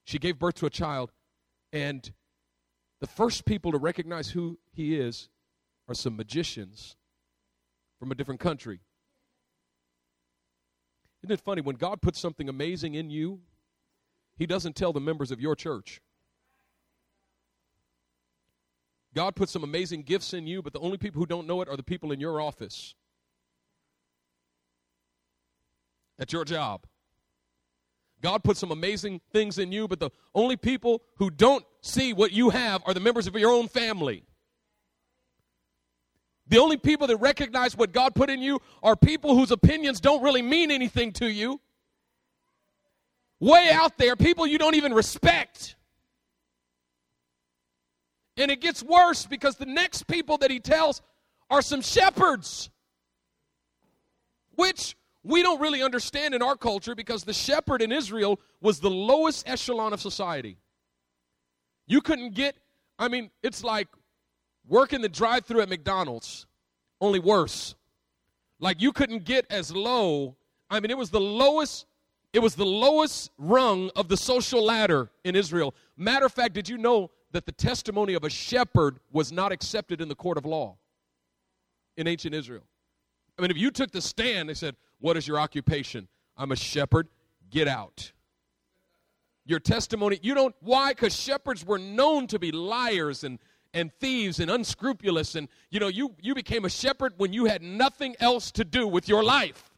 [0.06, 1.12] She gave birth to a child,
[1.72, 2.12] and
[3.00, 5.30] the first people to recognize who he is
[5.88, 6.96] are some magicians
[8.02, 8.80] from a different country.
[11.22, 11.62] Isn't it funny?
[11.62, 13.42] When God puts something amazing in you,
[14.40, 16.02] He doesn't tell the members of your church.
[19.14, 21.70] God puts some amazing gifts in you, but the only people who don't know it
[21.70, 22.96] are the people in your office,
[26.18, 26.88] at your job.
[28.20, 32.32] God puts some amazing things in you, but the only people who don't see what
[32.32, 34.24] you have are the members of your own family.
[36.52, 40.22] The only people that recognize what God put in you are people whose opinions don't
[40.22, 41.62] really mean anything to you.
[43.40, 45.78] Way out there, people you don't even respect.
[48.36, 51.02] And it gets worse because the next people that he tells
[51.50, 52.70] are some shepherds,
[54.56, 58.90] which we don't really understand in our culture because the shepherd in Israel was the
[58.90, 60.58] lowest echelon of society.
[61.88, 62.58] You couldn't get,
[63.00, 63.88] I mean, it's like
[64.72, 66.48] working the drive through at McDonald's,
[67.02, 67.76] only worse.
[68.60, 70.38] Like you couldn't get as low.
[70.70, 71.86] I mean, it was the lowest.
[72.34, 75.76] It was the lowest rung of the social ladder in Israel.
[75.98, 80.00] Matter of fact, did you know that the testimony of a shepherd was not accepted
[80.00, 80.78] in the court of law
[81.98, 82.64] in ancient Israel?
[83.38, 86.08] I mean, if you took the stand, they said, What is your occupation?
[86.38, 87.10] I'm a shepherd.
[87.50, 88.14] Get out.
[89.46, 90.92] Your testimony, you don't, why?
[90.92, 93.40] Because shepherds were known to be liars and
[93.74, 97.62] and thieves and unscrupulous and you know you you became a shepherd when you had
[97.62, 99.72] nothing else to do with your life.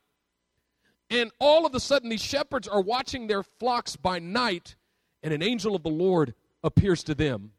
[1.10, 4.76] And all of a sudden these shepherds are watching their flocks by night
[5.22, 7.52] and an angel of the lord appears to them.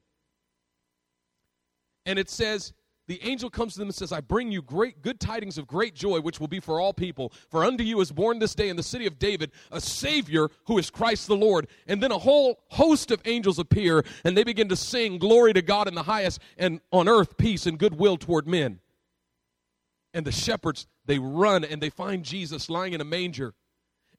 [2.07, 2.73] And it says
[3.07, 5.95] the angel comes to them and says, I bring you great good tidings of great
[5.95, 7.33] joy, which will be for all people.
[7.51, 10.79] For unto you is born this day in the city of David a Savior who
[10.79, 11.69] is Christ the Lord.
[11.87, 15.63] And then a whole host of angels appear, and they begin to sing, Glory to
[15.63, 18.81] God in the highest, and on earth peace and goodwill toward men.
[20.15, 23.55] And the shepherds, they run and they find Jesus lying in a manger.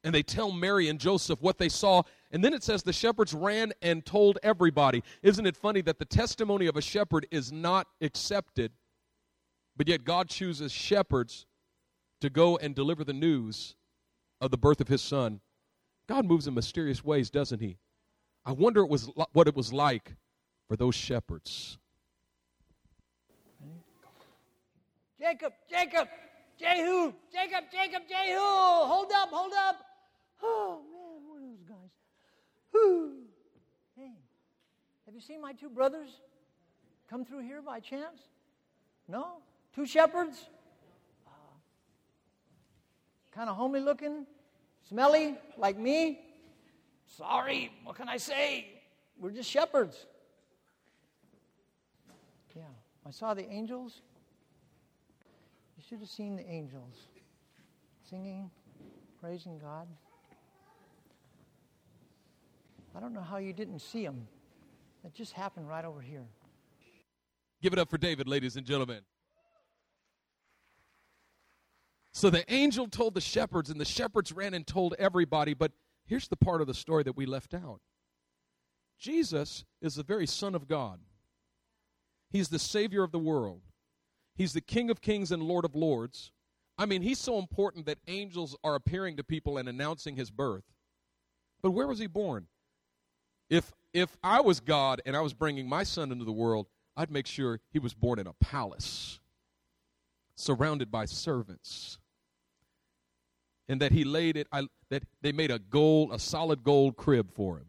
[0.05, 2.03] And they tell Mary and Joseph what they saw.
[2.31, 5.03] And then it says the shepherds ran and told everybody.
[5.23, 8.71] Isn't it funny that the testimony of a shepherd is not accepted,
[9.75, 11.47] but yet God chooses shepherds
[12.21, 13.75] to go and deliver the news
[14.39, 15.41] of the birth of his son?
[16.07, 17.77] God moves in mysterious ways, doesn't he?
[18.45, 20.13] I wonder it was what it was like
[20.67, 21.79] for those shepherds.
[25.19, 26.07] Jacob, Jacob,
[26.59, 29.77] Jehu, Jacob, Jacob, Jehu, hold up, hold up.
[30.41, 31.89] Oh man, what are those guys?
[33.97, 34.11] Hey,
[35.05, 36.09] have you seen my two brothers
[37.09, 38.19] come through here by chance?
[39.07, 39.37] No?
[39.73, 40.49] Two shepherds?
[41.25, 41.29] Uh,
[43.31, 44.25] kind of homely looking,
[44.89, 46.19] smelly, like me.
[47.17, 48.67] Sorry, what can I say?
[49.19, 50.05] We're just shepherds.
[52.55, 52.63] Yeah,
[53.05, 54.01] I saw the angels.
[55.77, 57.07] You should have seen the angels
[58.09, 58.49] singing,
[59.19, 59.87] praising God.
[62.95, 64.27] I don't know how you didn't see them.
[65.03, 66.25] It just happened right over here.
[67.61, 69.01] Give it up for David, ladies and gentlemen.
[72.13, 75.53] So the angel told the shepherds, and the shepherds ran and told everybody.
[75.53, 75.73] But
[76.05, 77.81] here's the part of the story that we left out
[78.97, 80.99] Jesus is the very Son of God,
[82.29, 83.61] He's the Savior of the world,
[84.35, 86.31] He's the King of kings and Lord of lords.
[86.77, 90.63] I mean, He's so important that angels are appearing to people and announcing His birth.
[91.61, 92.47] But where was He born?
[93.49, 97.11] If if I was God and I was bringing my son into the world, I'd
[97.11, 99.19] make sure he was born in a palace,
[100.35, 101.97] surrounded by servants,
[103.69, 104.47] and that he laid it.
[104.51, 107.67] I, that they made a gold, a solid gold crib for him.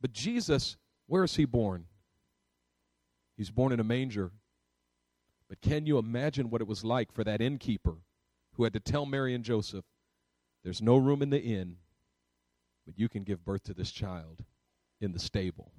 [0.00, 1.86] But Jesus, where is he born?
[3.36, 4.32] He's born in a manger.
[5.48, 7.96] But can you imagine what it was like for that innkeeper
[8.54, 9.84] who had to tell Mary and Joseph,
[10.62, 11.78] "There's no room in the inn."
[12.86, 14.44] But you can give birth to this child
[15.00, 15.72] in the stable.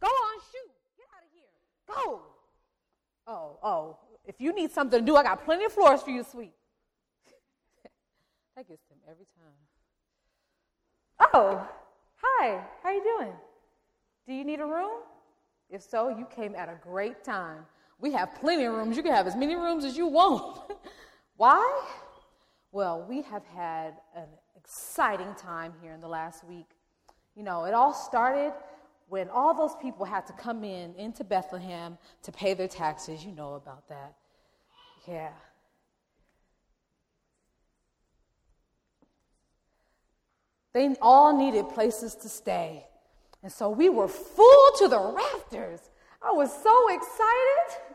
[0.00, 0.70] Go on, shoot.
[0.96, 1.44] Get out of here.
[1.88, 2.22] Go.
[3.26, 3.98] Oh, oh.
[4.24, 6.52] If you need something to do, I got plenty of floors for you, sweet.
[8.56, 9.52] that gets them every time.
[11.32, 11.76] Oh, hi.
[12.38, 13.32] Hi, how you doing?
[14.26, 15.00] Do you need a room?
[15.70, 17.64] If so, you came at a great time.
[17.98, 18.96] We have plenty of rooms.
[18.96, 20.60] You can have as many rooms as you want.
[21.36, 21.82] Why?
[22.72, 26.66] Well, we have had an exciting time here in the last week.
[27.34, 28.52] You know, it all started
[29.08, 33.24] when all those people had to come in into Bethlehem to pay their taxes.
[33.24, 34.14] You know about that.
[35.06, 35.32] Yeah.
[40.72, 42.84] They all needed places to stay.
[43.42, 45.80] And so we were full to the rafters.
[46.20, 47.94] I was so excited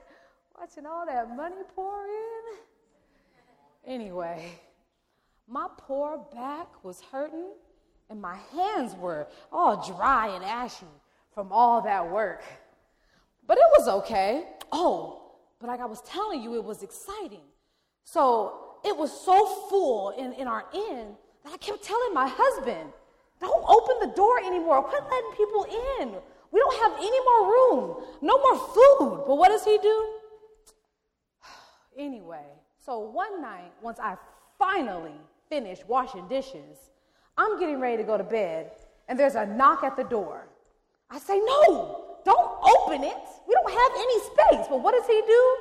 [0.57, 2.57] watching all that money pour in.
[3.85, 4.51] Anyway,
[5.47, 7.51] my poor back was hurting
[8.09, 10.85] and my hands were all dry and ashy
[11.33, 12.43] from all that work.
[13.47, 14.45] But it was okay.
[14.71, 17.43] Oh, but like I was telling you, it was exciting.
[18.03, 22.91] So it was so full in, in our inn that I kept telling my husband,
[23.39, 24.83] don't open the door anymore.
[24.83, 25.65] Quit letting people
[25.99, 26.15] in.
[26.51, 29.23] We don't have any more room, no more food.
[29.25, 30.13] But what does he do?
[31.97, 32.45] anyway,
[32.83, 34.15] so one night, once I
[34.57, 36.89] finally finished washing dishes,
[37.37, 38.71] I'm getting ready to go to bed,
[39.07, 40.47] and there's a knock at the door.
[41.09, 43.17] I say, No, don't open it.
[43.47, 44.67] We don't have any space.
[44.69, 45.57] But what does he do?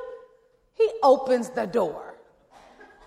[0.75, 2.15] He opens the door.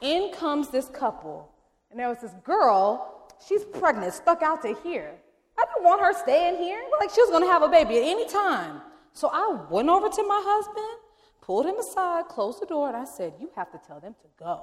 [0.02, 1.50] In comes this couple
[1.94, 5.12] and there was this girl, she's pregnant, stuck out to here.
[5.60, 6.82] I didn't want her staying here.
[7.00, 8.82] Like she was to have a baby at any time.
[9.14, 11.03] So I went over to my husband,
[11.44, 14.28] pulled him aside, closed the door, and I said, You have to tell them to
[14.40, 14.62] go.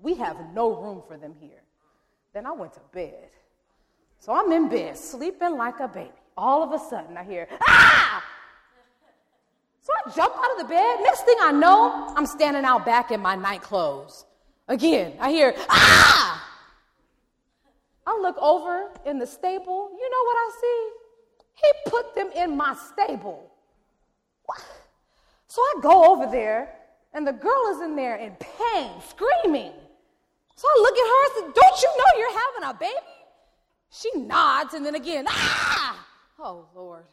[0.00, 1.62] We have no room for them here.
[2.34, 3.28] Then I went to bed.
[4.18, 6.10] So I'm in bed, sleeping like a baby.
[6.36, 8.24] All of a sudden, I hear, Ah!
[9.82, 10.98] So I jump out of the bed.
[11.02, 14.24] Next thing I know, I'm standing out back in my night clothes.
[14.68, 16.48] Again, I hear, ah!
[18.06, 19.90] I look over in the stable.
[19.96, 20.90] You know what I see?
[21.54, 23.52] He put them in my stable.
[24.46, 24.64] What?
[25.52, 26.72] So I go over there,
[27.12, 29.72] and the girl is in there in pain, screaming.
[30.56, 33.06] So I look at her and say, Don't you know you're having a baby?
[33.90, 36.06] She nods, and then again, ah!
[36.38, 37.04] Oh, Lord.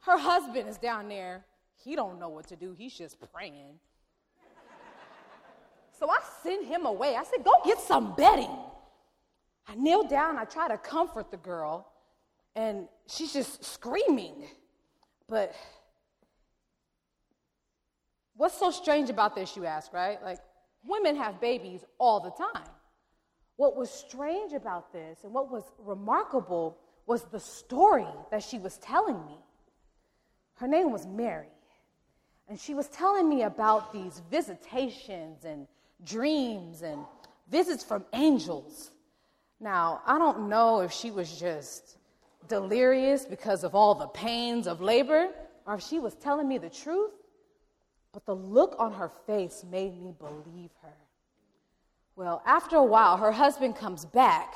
[0.00, 1.44] Her husband is down there.
[1.84, 2.72] He don't know what to do.
[2.72, 3.74] He's just praying.
[5.98, 7.14] So I send him away.
[7.14, 8.56] I said, Go get some bedding.
[9.68, 11.92] I kneel down, I try to comfort the girl,
[12.56, 14.44] and she's just screaming.
[15.28, 15.54] But
[18.40, 20.22] what's so strange about this, you ask, right?
[20.22, 20.38] Like,
[20.82, 22.70] women have babies all the time.
[23.56, 28.78] What was strange about this and what was remarkable was the story that she was
[28.78, 29.36] telling me.
[30.54, 31.52] Her name was Mary,
[32.48, 35.66] and she was telling me about these visitations and
[36.02, 37.04] dreams and
[37.50, 38.90] visits from angels.
[39.60, 41.98] Now, I don't know if she was just
[42.48, 45.28] delirious because of all the pains of labor
[45.66, 47.10] or if she was telling me the truth,
[48.12, 50.94] but the look on her face made me believe her.
[52.16, 54.54] Well, after a while, her husband comes back,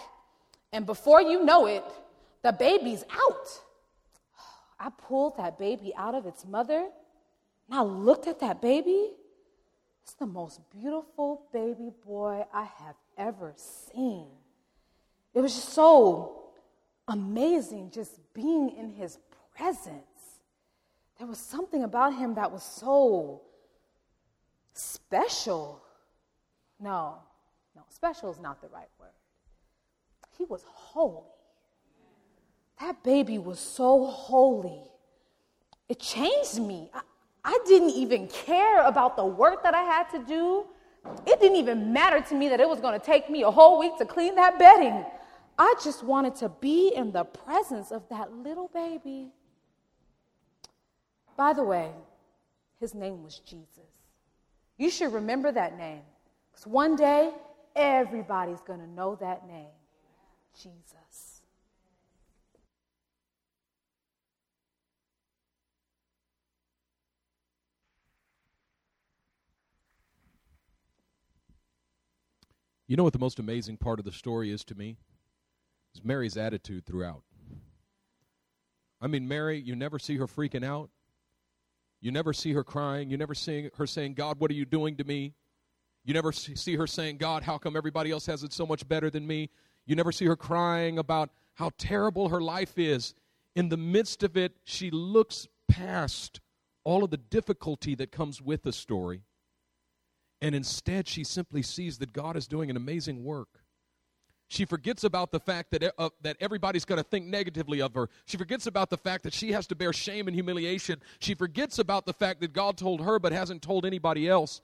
[0.73, 1.85] and before you know it,
[2.43, 3.61] the baby's out.
[4.79, 6.89] I pulled that baby out of its mother,
[7.69, 9.13] and I looked at that baby,
[10.03, 14.27] it's the most beautiful baby boy I have ever seen.
[15.33, 16.43] It was just so
[17.09, 19.19] amazing just being in his
[19.57, 19.95] presence.
[21.25, 23.41] There was something about him that was so
[24.75, 25.83] special.
[26.79, 27.15] No,
[27.75, 29.09] no, special is not the right word.
[30.37, 31.25] He was holy.
[32.79, 34.83] That baby was so holy.
[35.89, 36.91] It changed me.
[36.93, 37.01] I,
[37.43, 40.67] I didn't even care about the work that I had to do.
[41.27, 43.79] It didn't even matter to me that it was going to take me a whole
[43.81, 45.07] week to clean that bedding.
[45.59, 49.31] I just wanted to be in the presence of that little baby.
[51.37, 51.91] By the way,
[52.81, 53.69] his name was Jesus.
[54.77, 56.03] You should remember that name
[56.53, 57.33] because one day
[57.75, 59.67] everybody's going to know that name
[60.61, 61.43] Jesus.
[72.87, 74.99] You know what the most amazing part of the story is to me?
[75.95, 77.23] Is Mary's attitude throughout.
[79.01, 80.91] I mean, Mary, you never see her freaking out.
[82.05, 83.11] You never see her crying.
[83.11, 85.35] You never see her saying, God, what are you doing to me?
[86.05, 89.11] You never see her saying, God, how come everybody else has it so much better
[89.11, 89.51] than me?
[89.87, 93.15] You never see her crying about how terrible her life is.
[93.57, 96.41] In the midst of it, she looks past
[96.85, 99.23] all of the difficulty that comes with the story
[100.45, 103.64] and instead, she simply sees that God is doing an amazing work.
[104.49, 108.09] She forgets about the fact that, uh, that everybody's going to think negatively of her.
[108.27, 111.01] She forgets about the fact that she has to bear shame and humiliation.
[111.19, 114.61] She forgets about the fact that God told her but hasn't told anybody else.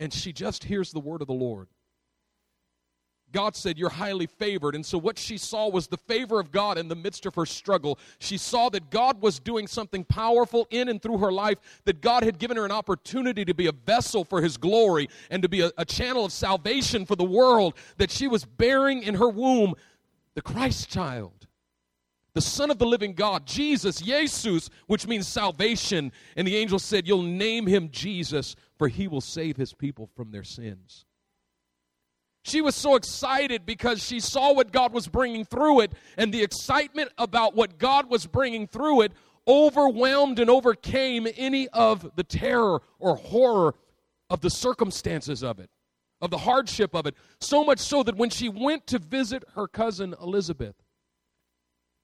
[0.00, 1.68] And she just hears the word of the Lord.
[3.34, 4.74] God said, You're highly favored.
[4.74, 7.44] And so, what she saw was the favor of God in the midst of her
[7.44, 7.98] struggle.
[8.20, 12.22] She saw that God was doing something powerful in and through her life, that God
[12.22, 15.60] had given her an opportunity to be a vessel for His glory and to be
[15.60, 19.74] a, a channel of salvation for the world, that she was bearing in her womb
[20.34, 21.48] the Christ child.
[22.34, 26.12] The Son of the living God, Jesus, Jesus, which means salvation.
[26.36, 30.30] And the angel said, You'll name him Jesus, for he will save his people from
[30.30, 31.04] their sins.
[32.44, 36.42] She was so excited because she saw what God was bringing through it, and the
[36.42, 39.12] excitement about what God was bringing through it
[39.48, 43.74] overwhelmed and overcame any of the terror or horror
[44.28, 45.70] of the circumstances of it,
[46.20, 47.14] of the hardship of it.
[47.40, 50.76] So much so that when she went to visit her cousin Elizabeth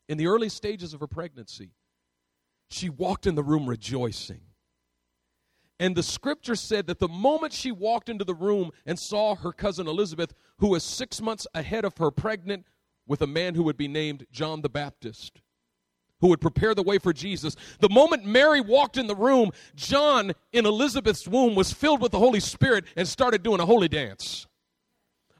[0.08, 1.72] in the early stages of her pregnancy,
[2.70, 4.40] she walked in the room rejoicing.
[5.80, 9.50] And the scripture said that the moment she walked into the room and saw her
[9.50, 12.66] cousin Elizabeth, who was six months ahead of her, pregnant
[13.06, 15.40] with a man who would be named John the Baptist,
[16.20, 20.32] who would prepare the way for Jesus, the moment Mary walked in the room, John
[20.52, 24.46] in Elizabeth's womb was filled with the Holy Spirit and started doing a holy dance.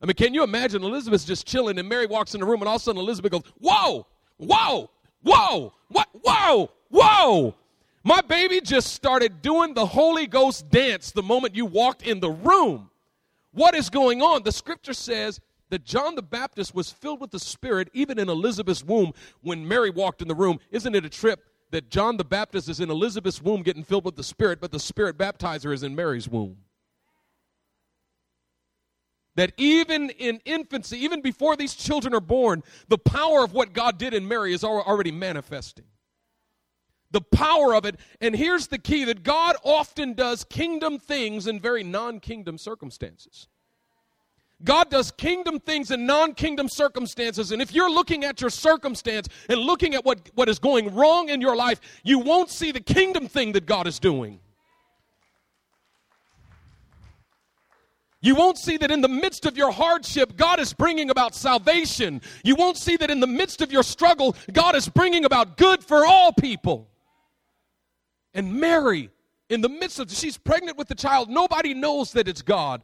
[0.03, 2.69] I mean, can you imagine Elizabeth's just chilling and Mary walks in the room and
[2.69, 4.07] all of a sudden Elizabeth goes, Whoa,
[4.39, 7.55] whoa, whoa, what, whoa, whoa.
[8.03, 12.31] My baby just started doing the Holy Ghost dance the moment you walked in the
[12.31, 12.91] room.
[13.53, 14.43] What is going on?
[14.43, 18.83] The scripture says that John the Baptist was filled with the Spirit even in Elizabeth's
[18.83, 20.61] womb when Mary walked in the room.
[20.71, 24.17] Isn't it a trip that John the Baptist is in Elizabeth's womb getting filled with
[24.17, 26.57] the Spirit, but the Spirit baptizer is in Mary's womb?
[29.37, 33.99] That even in infancy, even before these children are born, the power of what God
[33.99, 35.85] did in Mary is already manifesting
[37.11, 37.97] the power of it.
[38.21, 43.49] And here's the key that God often does kingdom things in very non kingdom circumstances.
[44.63, 47.53] God does kingdom things in non kingdom circumstances.
[47.53, 51.31] And if you're looking at your circumstance and looking at what, what is going wrong
[51.31, 54.41] in your life, you won't see the kingdom thing that God is doing.
[58.23, 62.21] You won't see that in the midst of your hardship, God is bringing about salvation.
[62.45, 65.83] You won't see that in the midst of your struggle, God is bringing about good
[65.83, 66.90] for all people.
[68.35, 69.11] And Mary,
[69.49, 71.29] in the midst of, she's pregnant with the child.
[71.29, 72.83] Nobody knows that it's God.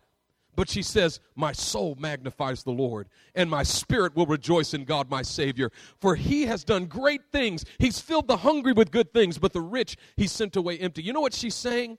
[0.57, 5.11] But she says, My soul magnifies the Lord, and my spirit will rejoice in God,
[5.11, 5.71] my Savior.
[6.01, 7.65] For he has done great things.
[7.79, 11.03] He's filled the hungry with good things, but the rich he sent away empty.
[11.03, 11.99] You know what she's saying?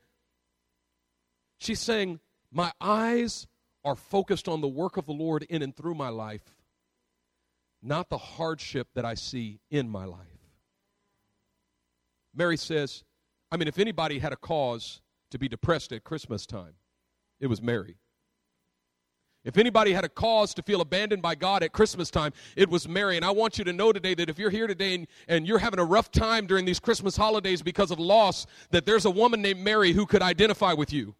[1.59, 2.19] She's saying,
[2.51, 3.45] My eyes
[3.85, 6.55] are focused on the work of the Lord in and through my life,
[7.83, 10.27] not the hardship that I see in my life.
[12.35, 13.03] Mary says,
[13.51, 16.73] I mean, if anybody had a cause to be depressed at Christmas time,
[17.39, 17.97] it was Mary.
[19.47, 22.85] If anybody had a cause to feel abandoned by God at Christmas time, it was
[22.85, 23.15] Mary.
[23.15, 25.59] And I want you to know today that if you're here today and, and, you're
[25.59, 29.41] having a rough time during these Christmas holidays because of loss, that there's a woman
[29.41, 31.15] named Mary who could identify with you.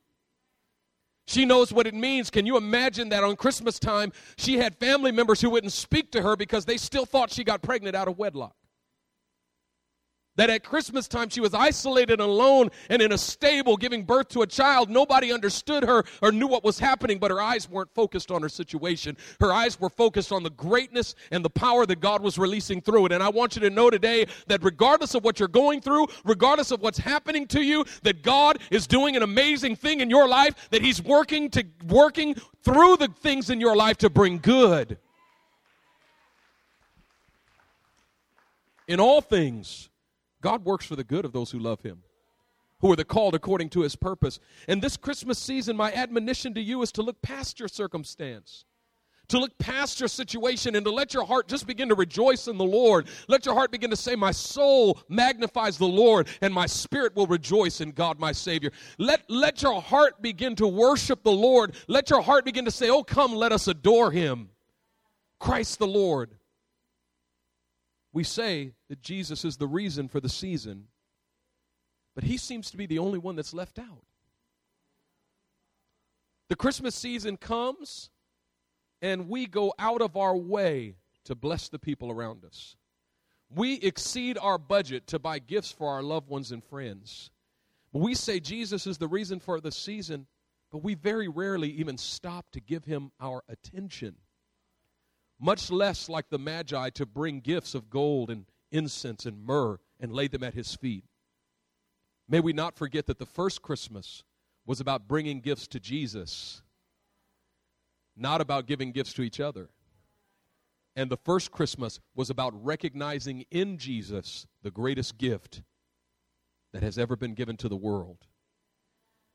[1.26, 2.30] She knows what it means.
[2.30, 6.22] Can you imagine that on Christmas time, she had family members who wouldn't speak to
[6.22, 8.56] her because they still thought she got pregnant out of wedlock?
[10.38, 14.30] That at Christmas time she was isolated and alone and in a stable giving birth
[14.30, 14.90] to a child.
[14.90, 18.50] Nobody understood her or knew what was happening, but her eyes weren't focused on her
[18.50, 19.18] situation.
[19.40, 23.08] Her eyes were focused on the greatness and the power that God was releasing through
[23.08, 23.12] it.
[23.12, 26.72] And I want you to know today that regardless of what you're going through, regardless
[26.72, 30.70] of what's happening to you, that God is doing an amazing thing in your life,
[30.70, 34.98] that He's working to working through the things in your life to bring good.
[38.88, 39.90] In all things
[40.42, 42.04] God works for the good of those who love him,
[42.80, 44.40] who are the called according to his purpose.
[44.68, 48.66] And this Christmas season, my admonition to you is to look past your circumstance.
[49.30, 52.58] To look past your situation and to let your heart just begin to rejoice in
[52.58, 53.10] the Lord.
[53.28, 57.28] Let your heart begin to say, My soul magnifies the Lord, and my spirit will
[57.28, 58.72] rejoice in God my Savior.
[58.98, 61.76] Let, let your heart begin to worship the Lord.
[61.90, 64.48] Let your heart begin to say, Oh, come, let us adore him.
[65.40, 66.32] Christ the Lord.
[68.14, 70.86] We say that Jesus is the reason for the season,
[72.16, 74.06] but he seems to be the only one that's left out.
[76.50, 78.10] The Christmas season comes,
[79.02, 82.76] and we go out of our way to bless the people around us.
[83.50, 87.32] We exceed our budget to buy gifts for our loved ones and friends.
[87.94, 90.28] We say Jesus is the reason for the season,
[90.72, 94.16] but we very rarely even stop to give him our attention.
[95.40, 98.46] much less like the Magi to bring gifts of gold and
[98.78, 101.04] incense and myrrh and laid them at his feet.
[102.30, 104.24] May we not forget that the first Christmas
[104.66, 106.62] was about bringing gifts to Jesus,
[108.16, 109.70] not about giving gifts to each other.
[110.96, 115.62] And the first Christmas was about recognizing in Jesus the greatest gift
[116.74, 118.26] that has ever been given to the world.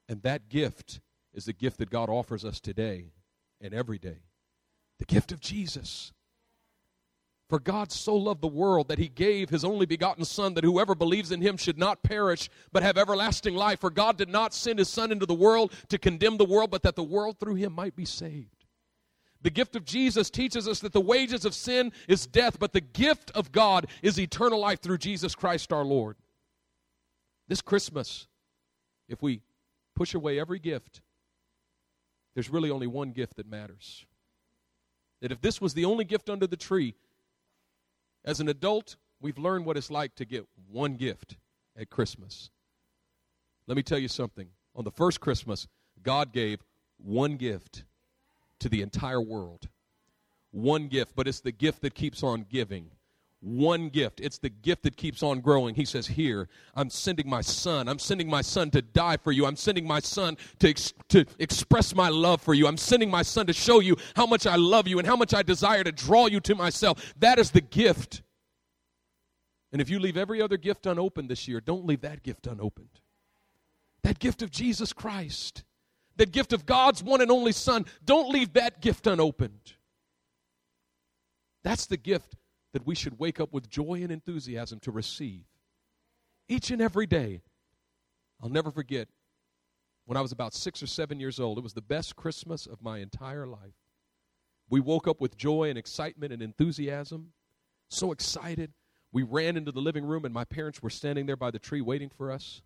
[0.09, 1.01] And that gift
[1.33, 3.13] is the gift that God offers us today
[3.61, 4.23] and every day
[4.99, 6.13] the gift of Jesus.
[7.53, 10.95] For God so loved the world that he gave his only begotten Son, that whoever
[10.95, 13.81] believes in him should not perish, but have everlasting life.
[13.81, 16.83] For God did not send his Son into the world to condemn the world, but
[16.85, 18.65] that the world through him might be saved.
[19.43, 22.81] The gift of Jesus teaches us that the wages of sin is death, but the
[22.81, 26.17] gift of God is eternal life through Jesus Christ our Lord.
[27.49, 28.29] This Christmas,
[29.11, 29.43] if we
[29.95, 31.03] push away every gift,
[32.33, 34.07] there's really only one gift that matters.
[35.21, 36.95] That if this was the only gift under the tree,
[38.25, 41.37] as an adult, we've learned what it's like to get one gift
[41.77, 42.51] at Christmas.
[43.67, 44.49] Let me tell you something.
[44.75, 45.69] On the first Christmas,
[46.03, 46.63] God gave
[46.99, 47.85] one gift
[48.61, 49.69] to the entire world.
[50.51, 52.91] One gift, but it's the gift that keeps on giving
[53.43, 54.21] one gift.
[54.21, 55.75] It's the gift that keeps on growing.
[55.75, 57.89] He says, Here, I'm sending my son.
[57.89, 59.45] I'm sending my son to die for you.
[59.47, 62.67] I'm sending my son to, ex- to express my love for you.
[62.67, 65.35] I'm sending my son to show you how much I love you and how much
[65.35, 67.15] I desire to draw you to myself.
[67.19, 68.23] That is the gift.
[69.73, 73.01] And if you leave every other gift unopened this year, don't leave that gift unopened.
[74.05, 75.65] That gift of Jesus Christ,
[76.17, 79.75] that gift of God's one and only Son, don't leave that gift unopened.
[81.65, 82.37] That's the gift
[82.73, 85.45] that we should wake up with joy and enthusiasm to receive
[86.49, 87.41] each and every day.
[88.43, 89.09] I'll never forget
[90.05, 91.59] when I was about six or seven years old.
[91.59, 93.75] It was the best Christmas of my entire life.
[94.69, 97.33] We woke up with joy and excitement and enthusiasm,
[97.89, 98.73] so excited.
[99.13, 101.83] We ran into the living room, and my parents were standing there by the tree
[101.83, 102.63] waiting for us.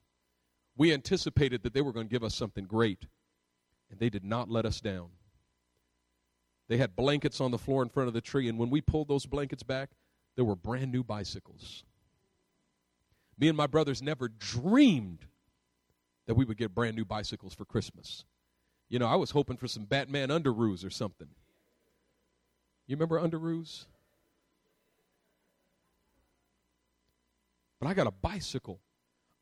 [0.77, 3.07] We anticipated that they were going to give us something great,
[3.91, 5.09] and they did not let us down.
[6.69, 9.09] They had blankets on the floor in front of the tree, and when we pulled
[9.09, 9.91] those blankets back,
[10.35, 11.85] there were brand new bicycles.
[13.39, 15.27] Me and my brothers never dreamed
[16.27, 18.25] that we would get brand new bicycles for Christmas.
[18.89, 21.29] You know, I was hoping for some Batman underoos or something.
[22.87, 23.87] You remember underoos?
[27.81, 28.81] But I got a bicycle.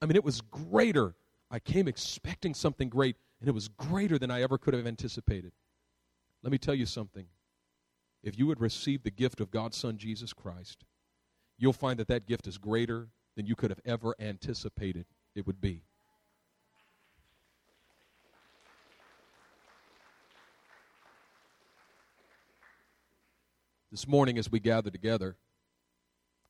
[0.03, 1.15] I mean, it was greater.
[1.51, 5.53] I came expecting something great, and it was greater than I ever could have anticipated.
[6.45, 7.25] Let me tell you something.
[8.23, 10.85] If you would receive the gift of God's Son, Jesus Christ,
[11.57, 15.59] you'll find that that gift is greater than you could have ever anticipated it would
[15.59, 15.85] be.
[23.91, 25.37] This morning, as we gather together,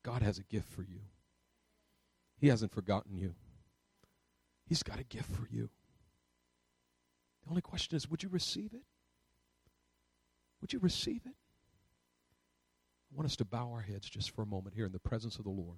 [0.03, 1.01] God has a gift for you.
[2.41, 3.35] He hasn't forgotten you,
[4.67, 5.71] He's got a gift for you.
[7.45, 8.83] The only question is would you receive it?
[10.65, 11.35] Would you receive it?
[13.12, 15.37] I want us to bow our heads just for a moment here in the presence
[15.37, 15.77] of the Lord.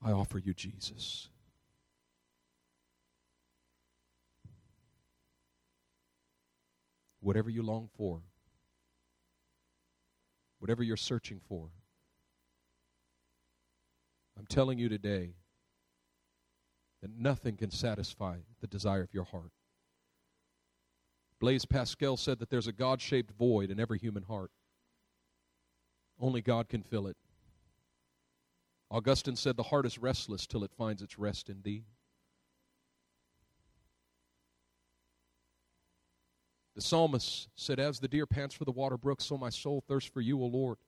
[0.00, 1.28] I offer you Jesus.
[7.18, 8.20] Whatever you long for,
[10.60, 11.70] whatever you're searching for,
[14.38, 15.32] I'm telling you today
[17.02, 19.50] that nothing can satisfy the desire of your heart.
[21.40, 24.52] Blaise Pascal said that there's a God shaped void in every human heart.
[26.20, 27.16] Only God can fill it.
[28.92, 31.84] Augustine said, The heart is restless till it finds its rest in thee.
[36.76, 40.10] The psalmist said, As the deer pants for the water brook, so my soul thirsts
[40.10, 40.78] for you, O Lord.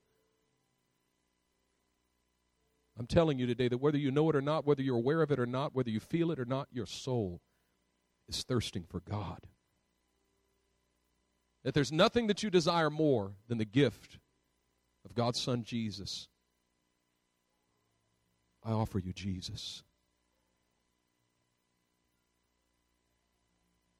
[2.97, 5.31] I'm telling you today that whether you know it or not, whether you're aware of
[5.31, 7.41] it or not, whether you feel it or not, your soul
[8.29, 9.39] is thirsting for God.
[11.63, 14.19] That there's nothing that you desire more than the gift
[15.03, 16.27] of God's Son Jesus.
[18.63, 19.83] I offer you Jesus.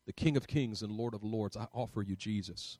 [0.05, 2.77] The King of Kings and Lord of Lords, I offer you Jesus.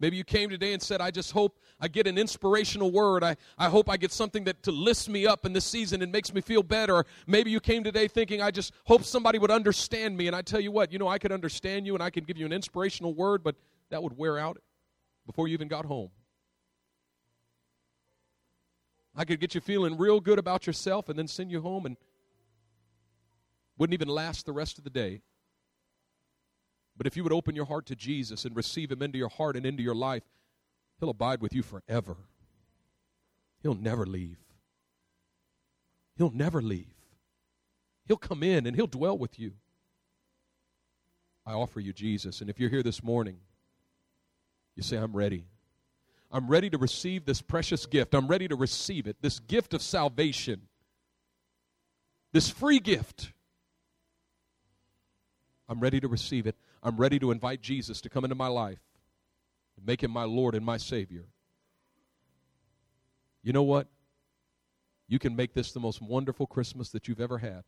[0.00, 3.22] Maybe you came today and said, I just hope I get an inspirational word.
[3.22, 6.10] I, I hope I get something that to lift me up in this season and
[6.10, 7.04] makes me feel better.
[7.26, 10.26] maybe you came today thinking, I just hope somebody would understand me.
[10.26, 12.36] And I tell you what, you know, I could understand you and I could give
[12.36, 13.54] you an inspirational word, but
[13.90, 14.58] that would wear out
[15.26, 16.10] before you even got home.
[19.16, 21.96] I could get you feeling real good about yourself and then send you home and
[23.78, 25.22] Wouldn't even last the rest of the day.
[26.96, 29.56] But if you would open your heart to Jesus and receive Him into your heart
[29.56, 30.22] and into your life,
[31.00, 32.16] He'll abide with you forever.
[33.62, 34.38] He'll never leave.
[36.16, 36.94] He'll never leave.
[38.06, 39.52] He'll come in and He'll dwell with you.
[41.46, 42.40] I offer you Jesus.
[42.40, 43.38] And if you're here this morning,
[44.76, 45.44] you say, I'm ready.
[46.30, 48.14] I'm ready to receive this precious gift.
[48.14, 50.62] I'm ready to receive it, this gift of salvation,
[52.32, 53.32] this free gift.
[55.68, 56.56] I'm ready to receive it.
[56.84, 58.78] I'm ready to invite Jesus to come into my life
[59.76, 61.24] and make him my Lord and my Savior.
[63.42, 63.88] You know what?
[65.08, 67.64] You can make this the most wonderful Christmas that you've ever had.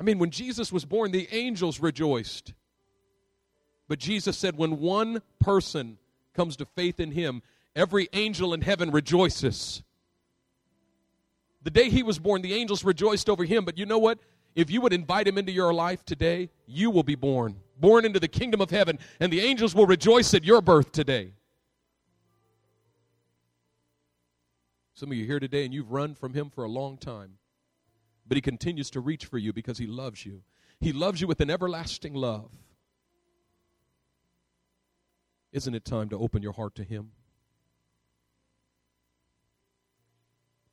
[0.00, 2.54] I mean, when Jesus was born, the angels rejoiced.
[3.88, 5.98] But Jesus said, when one person
[6.34, 7.42] comes to faith in him,
[7.74, 9.82] every angel in heaven rejoices.
[11.62, 13.64] The day he was born, the angels rejoiced over him.
[13.64, 14.18] But you know what?
[14.56, 18.18] If you would invite him into your life today, you will be born, born into
[18.18, 21.34] the kingdom of heaven, and the angels will rejoice at your birth today.
[24.94, 27.34] Some of you here today and you've run from him for a long time,
[28.26, 30.42] but he continues to reach for you because he loves you.
[30.80, 32.50] He loves you with an everlasting love.
[35.52, 37.10] Isn't it time to open your heart to him?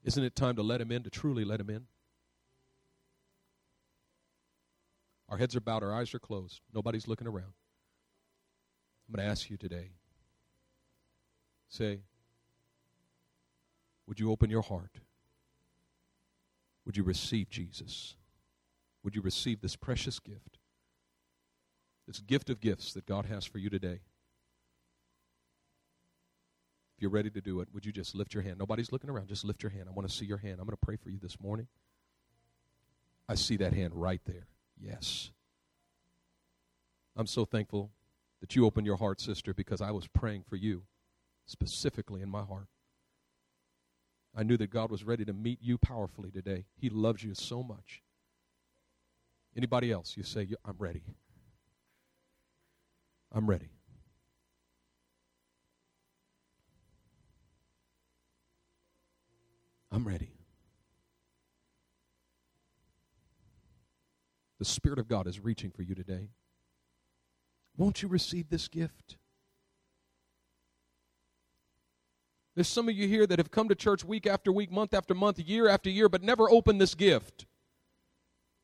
[0.06, 1.86] Isn't it time to let him in, to truly let him in?
[5.34, 6.62] Our heads are bowed, our eyes are closed.
[6.76, 7.54] Nobody's looking around.
[9.08, 9.90] I'm going to ask you today
[11.70, 12.02] say,
[14.06, 15.00] would you open your heart?
[16.86, 18.16] Would you receive Jesus?
[19.04, 20.60] Would you receive this precious gift?
[22.06, 24.02] This gift of gifts that God has for you today.
[26.96, 28.60] If you're ready to do it, would you just lift your hand?
[28.60, 29.30] Nobody's looking around.
[29.30, 29.86] Just lift your hand.
[29.90, 30.60] I want to see your hand.
[30.60, 31.66] I'm going to pray for you this morning.
[33.28, 34.46] I see that hand right there.
[34.84, 35.32] Yes.
[37.16, 37.92] I'm so thankful
[38.42, 40.84] that you opened your heart, sister, because I was praying for you
[41.46, 42.68] specifically in my heart.
[44.36, 46.66] I knew that God was ready to meet you powerfully today.
[46.76, 48.02] He loves you so much.
[49.56, 50.18] Anybody else?
[50.18, 51.04] You say, I'm ready.
[53.32, 53.70] I'm ready.
[59.92, 60.34] I'm ready.
[64.64, 66.30] The Spirit of God is reaching for you today.
[67.76, 69.18] Won't you receive this gift?
[72.56, 75.14] There's some of you here that have come to church week after week, month after
[75.14, 77.46] month, year after year, but never opened this gift.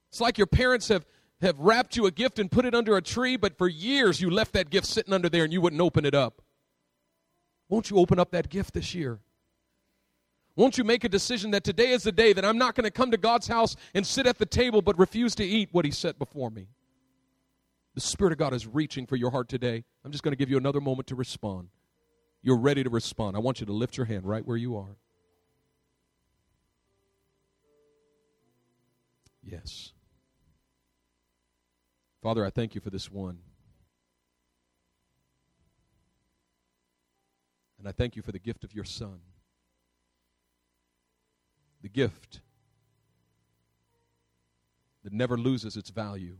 [0.09, 1.05] It's like your parents have,
[1.41, 4.29] have wrapped you a gift and put it under a tree, but for years you
[4.29, 6.41] left that gift sitting under there and you wouldn't open it up.
[7.67, 9.19] Won't you open up that gift this year?
[10.59, 12.91] Won't you make a decision that today is the day that I'm not going to
[12.91, 15.91] come to God's house and sit at the table but refuse to eat what He
[15.91, 16.67] set before me?
[17.95, 19.85] The Spirit of God is reaching for your heart today.
[20.03, 21.69] I'm just going to give you another moment to respond
[22.41, 24.97] you're ready to respond, I want you to lift your hand right where you are.
[29.43, 29.93] Yes.
[32.21, 33.39] Father, I thank you for this one.
[37.77, 39.19] And I thank you for the gift of your Son.
[41.81, 42.41] The gift
[45.03, 46.37] that never loses its value,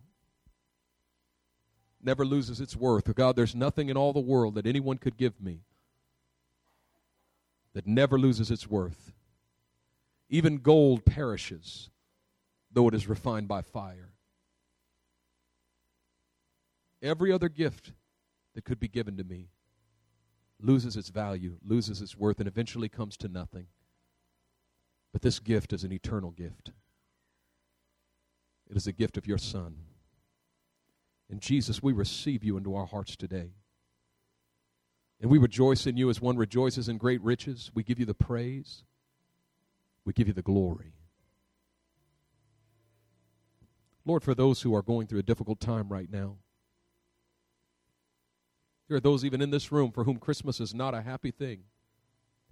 [2.02, 3.10] never loses its worth.
[3.10, 5.62] Oh God, there's nothing in all the world that anyone could give me
[7.74, 9.14] that never loses its worth.
[10.30, 11.90] Even gold perishes,
[12.72, 14.14] though it is refined by fire.
[17.02, 17.94] Every other gift
[18.54, 19.50] that could be given to me
[20.62, 23.68] loses its value, loses its worth, and eventually comes to nothing.
[25.12, 26.72] But this gift is an eternal gift.
[28.70, 29.76] It is a gift of your Son.
[31.30, 33.52] And Jesus, we receive you into our hearts today.
[35.22, 37.72] And we rejoice in you as one rejoices in great riches.
[37.74, 38.84] We give you the praise.
[40.06, 40.94] We give you the glory.
[44.06, 46.38] Lord, for those who are going through a difficult time right now,
[48.88, 51.66] there are those even in this room for whom Christmas is not a happy thing,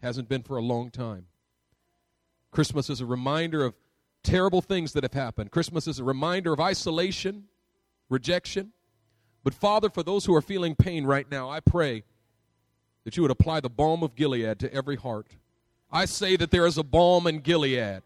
[0.02, 1.26] hasn't been for a long time.
[2.52, 3.76] Christmas is a reminder of
[4.24, 5.52] terrible things that have happened.
[5.52, 7.46] Christmas is a reminder of isolation,
[8.10, 8.72] rejection.
[9.44, 12.04] But Father, for those who are feeling pain right now, I pray
[13.06, 15.28] that you would apply the balm of Gilead to every heart.
[15.90, 18.02] I say that there is a balm in Gilead.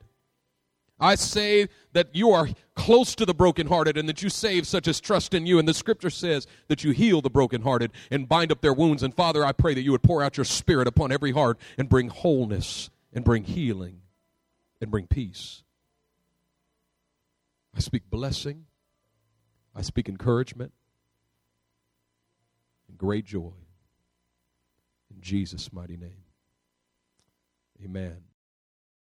[1.00, 5.02] I say that you are close to the brokenhearted and that you save such as
[5.02, 5.58] trust in you.
[5.58, 9.02] And the scripture says that you heal the brokenhearted and bind up their wounds.
[9.02, 11.90] And Father, I pray that you would pour out your spirit upon every heart and
[11.90, 14.01] bring wholeness and bring healing
[14.82, 15.64] and bring peace.
[17.76, 18.66] I speak blessing.
[19.76, 20.74] I speak encouragement
[22.90, 23.54] and great joy.
[25.14, 26.26] In Jesus' mighty name.
[27.84, 28.31] Amen.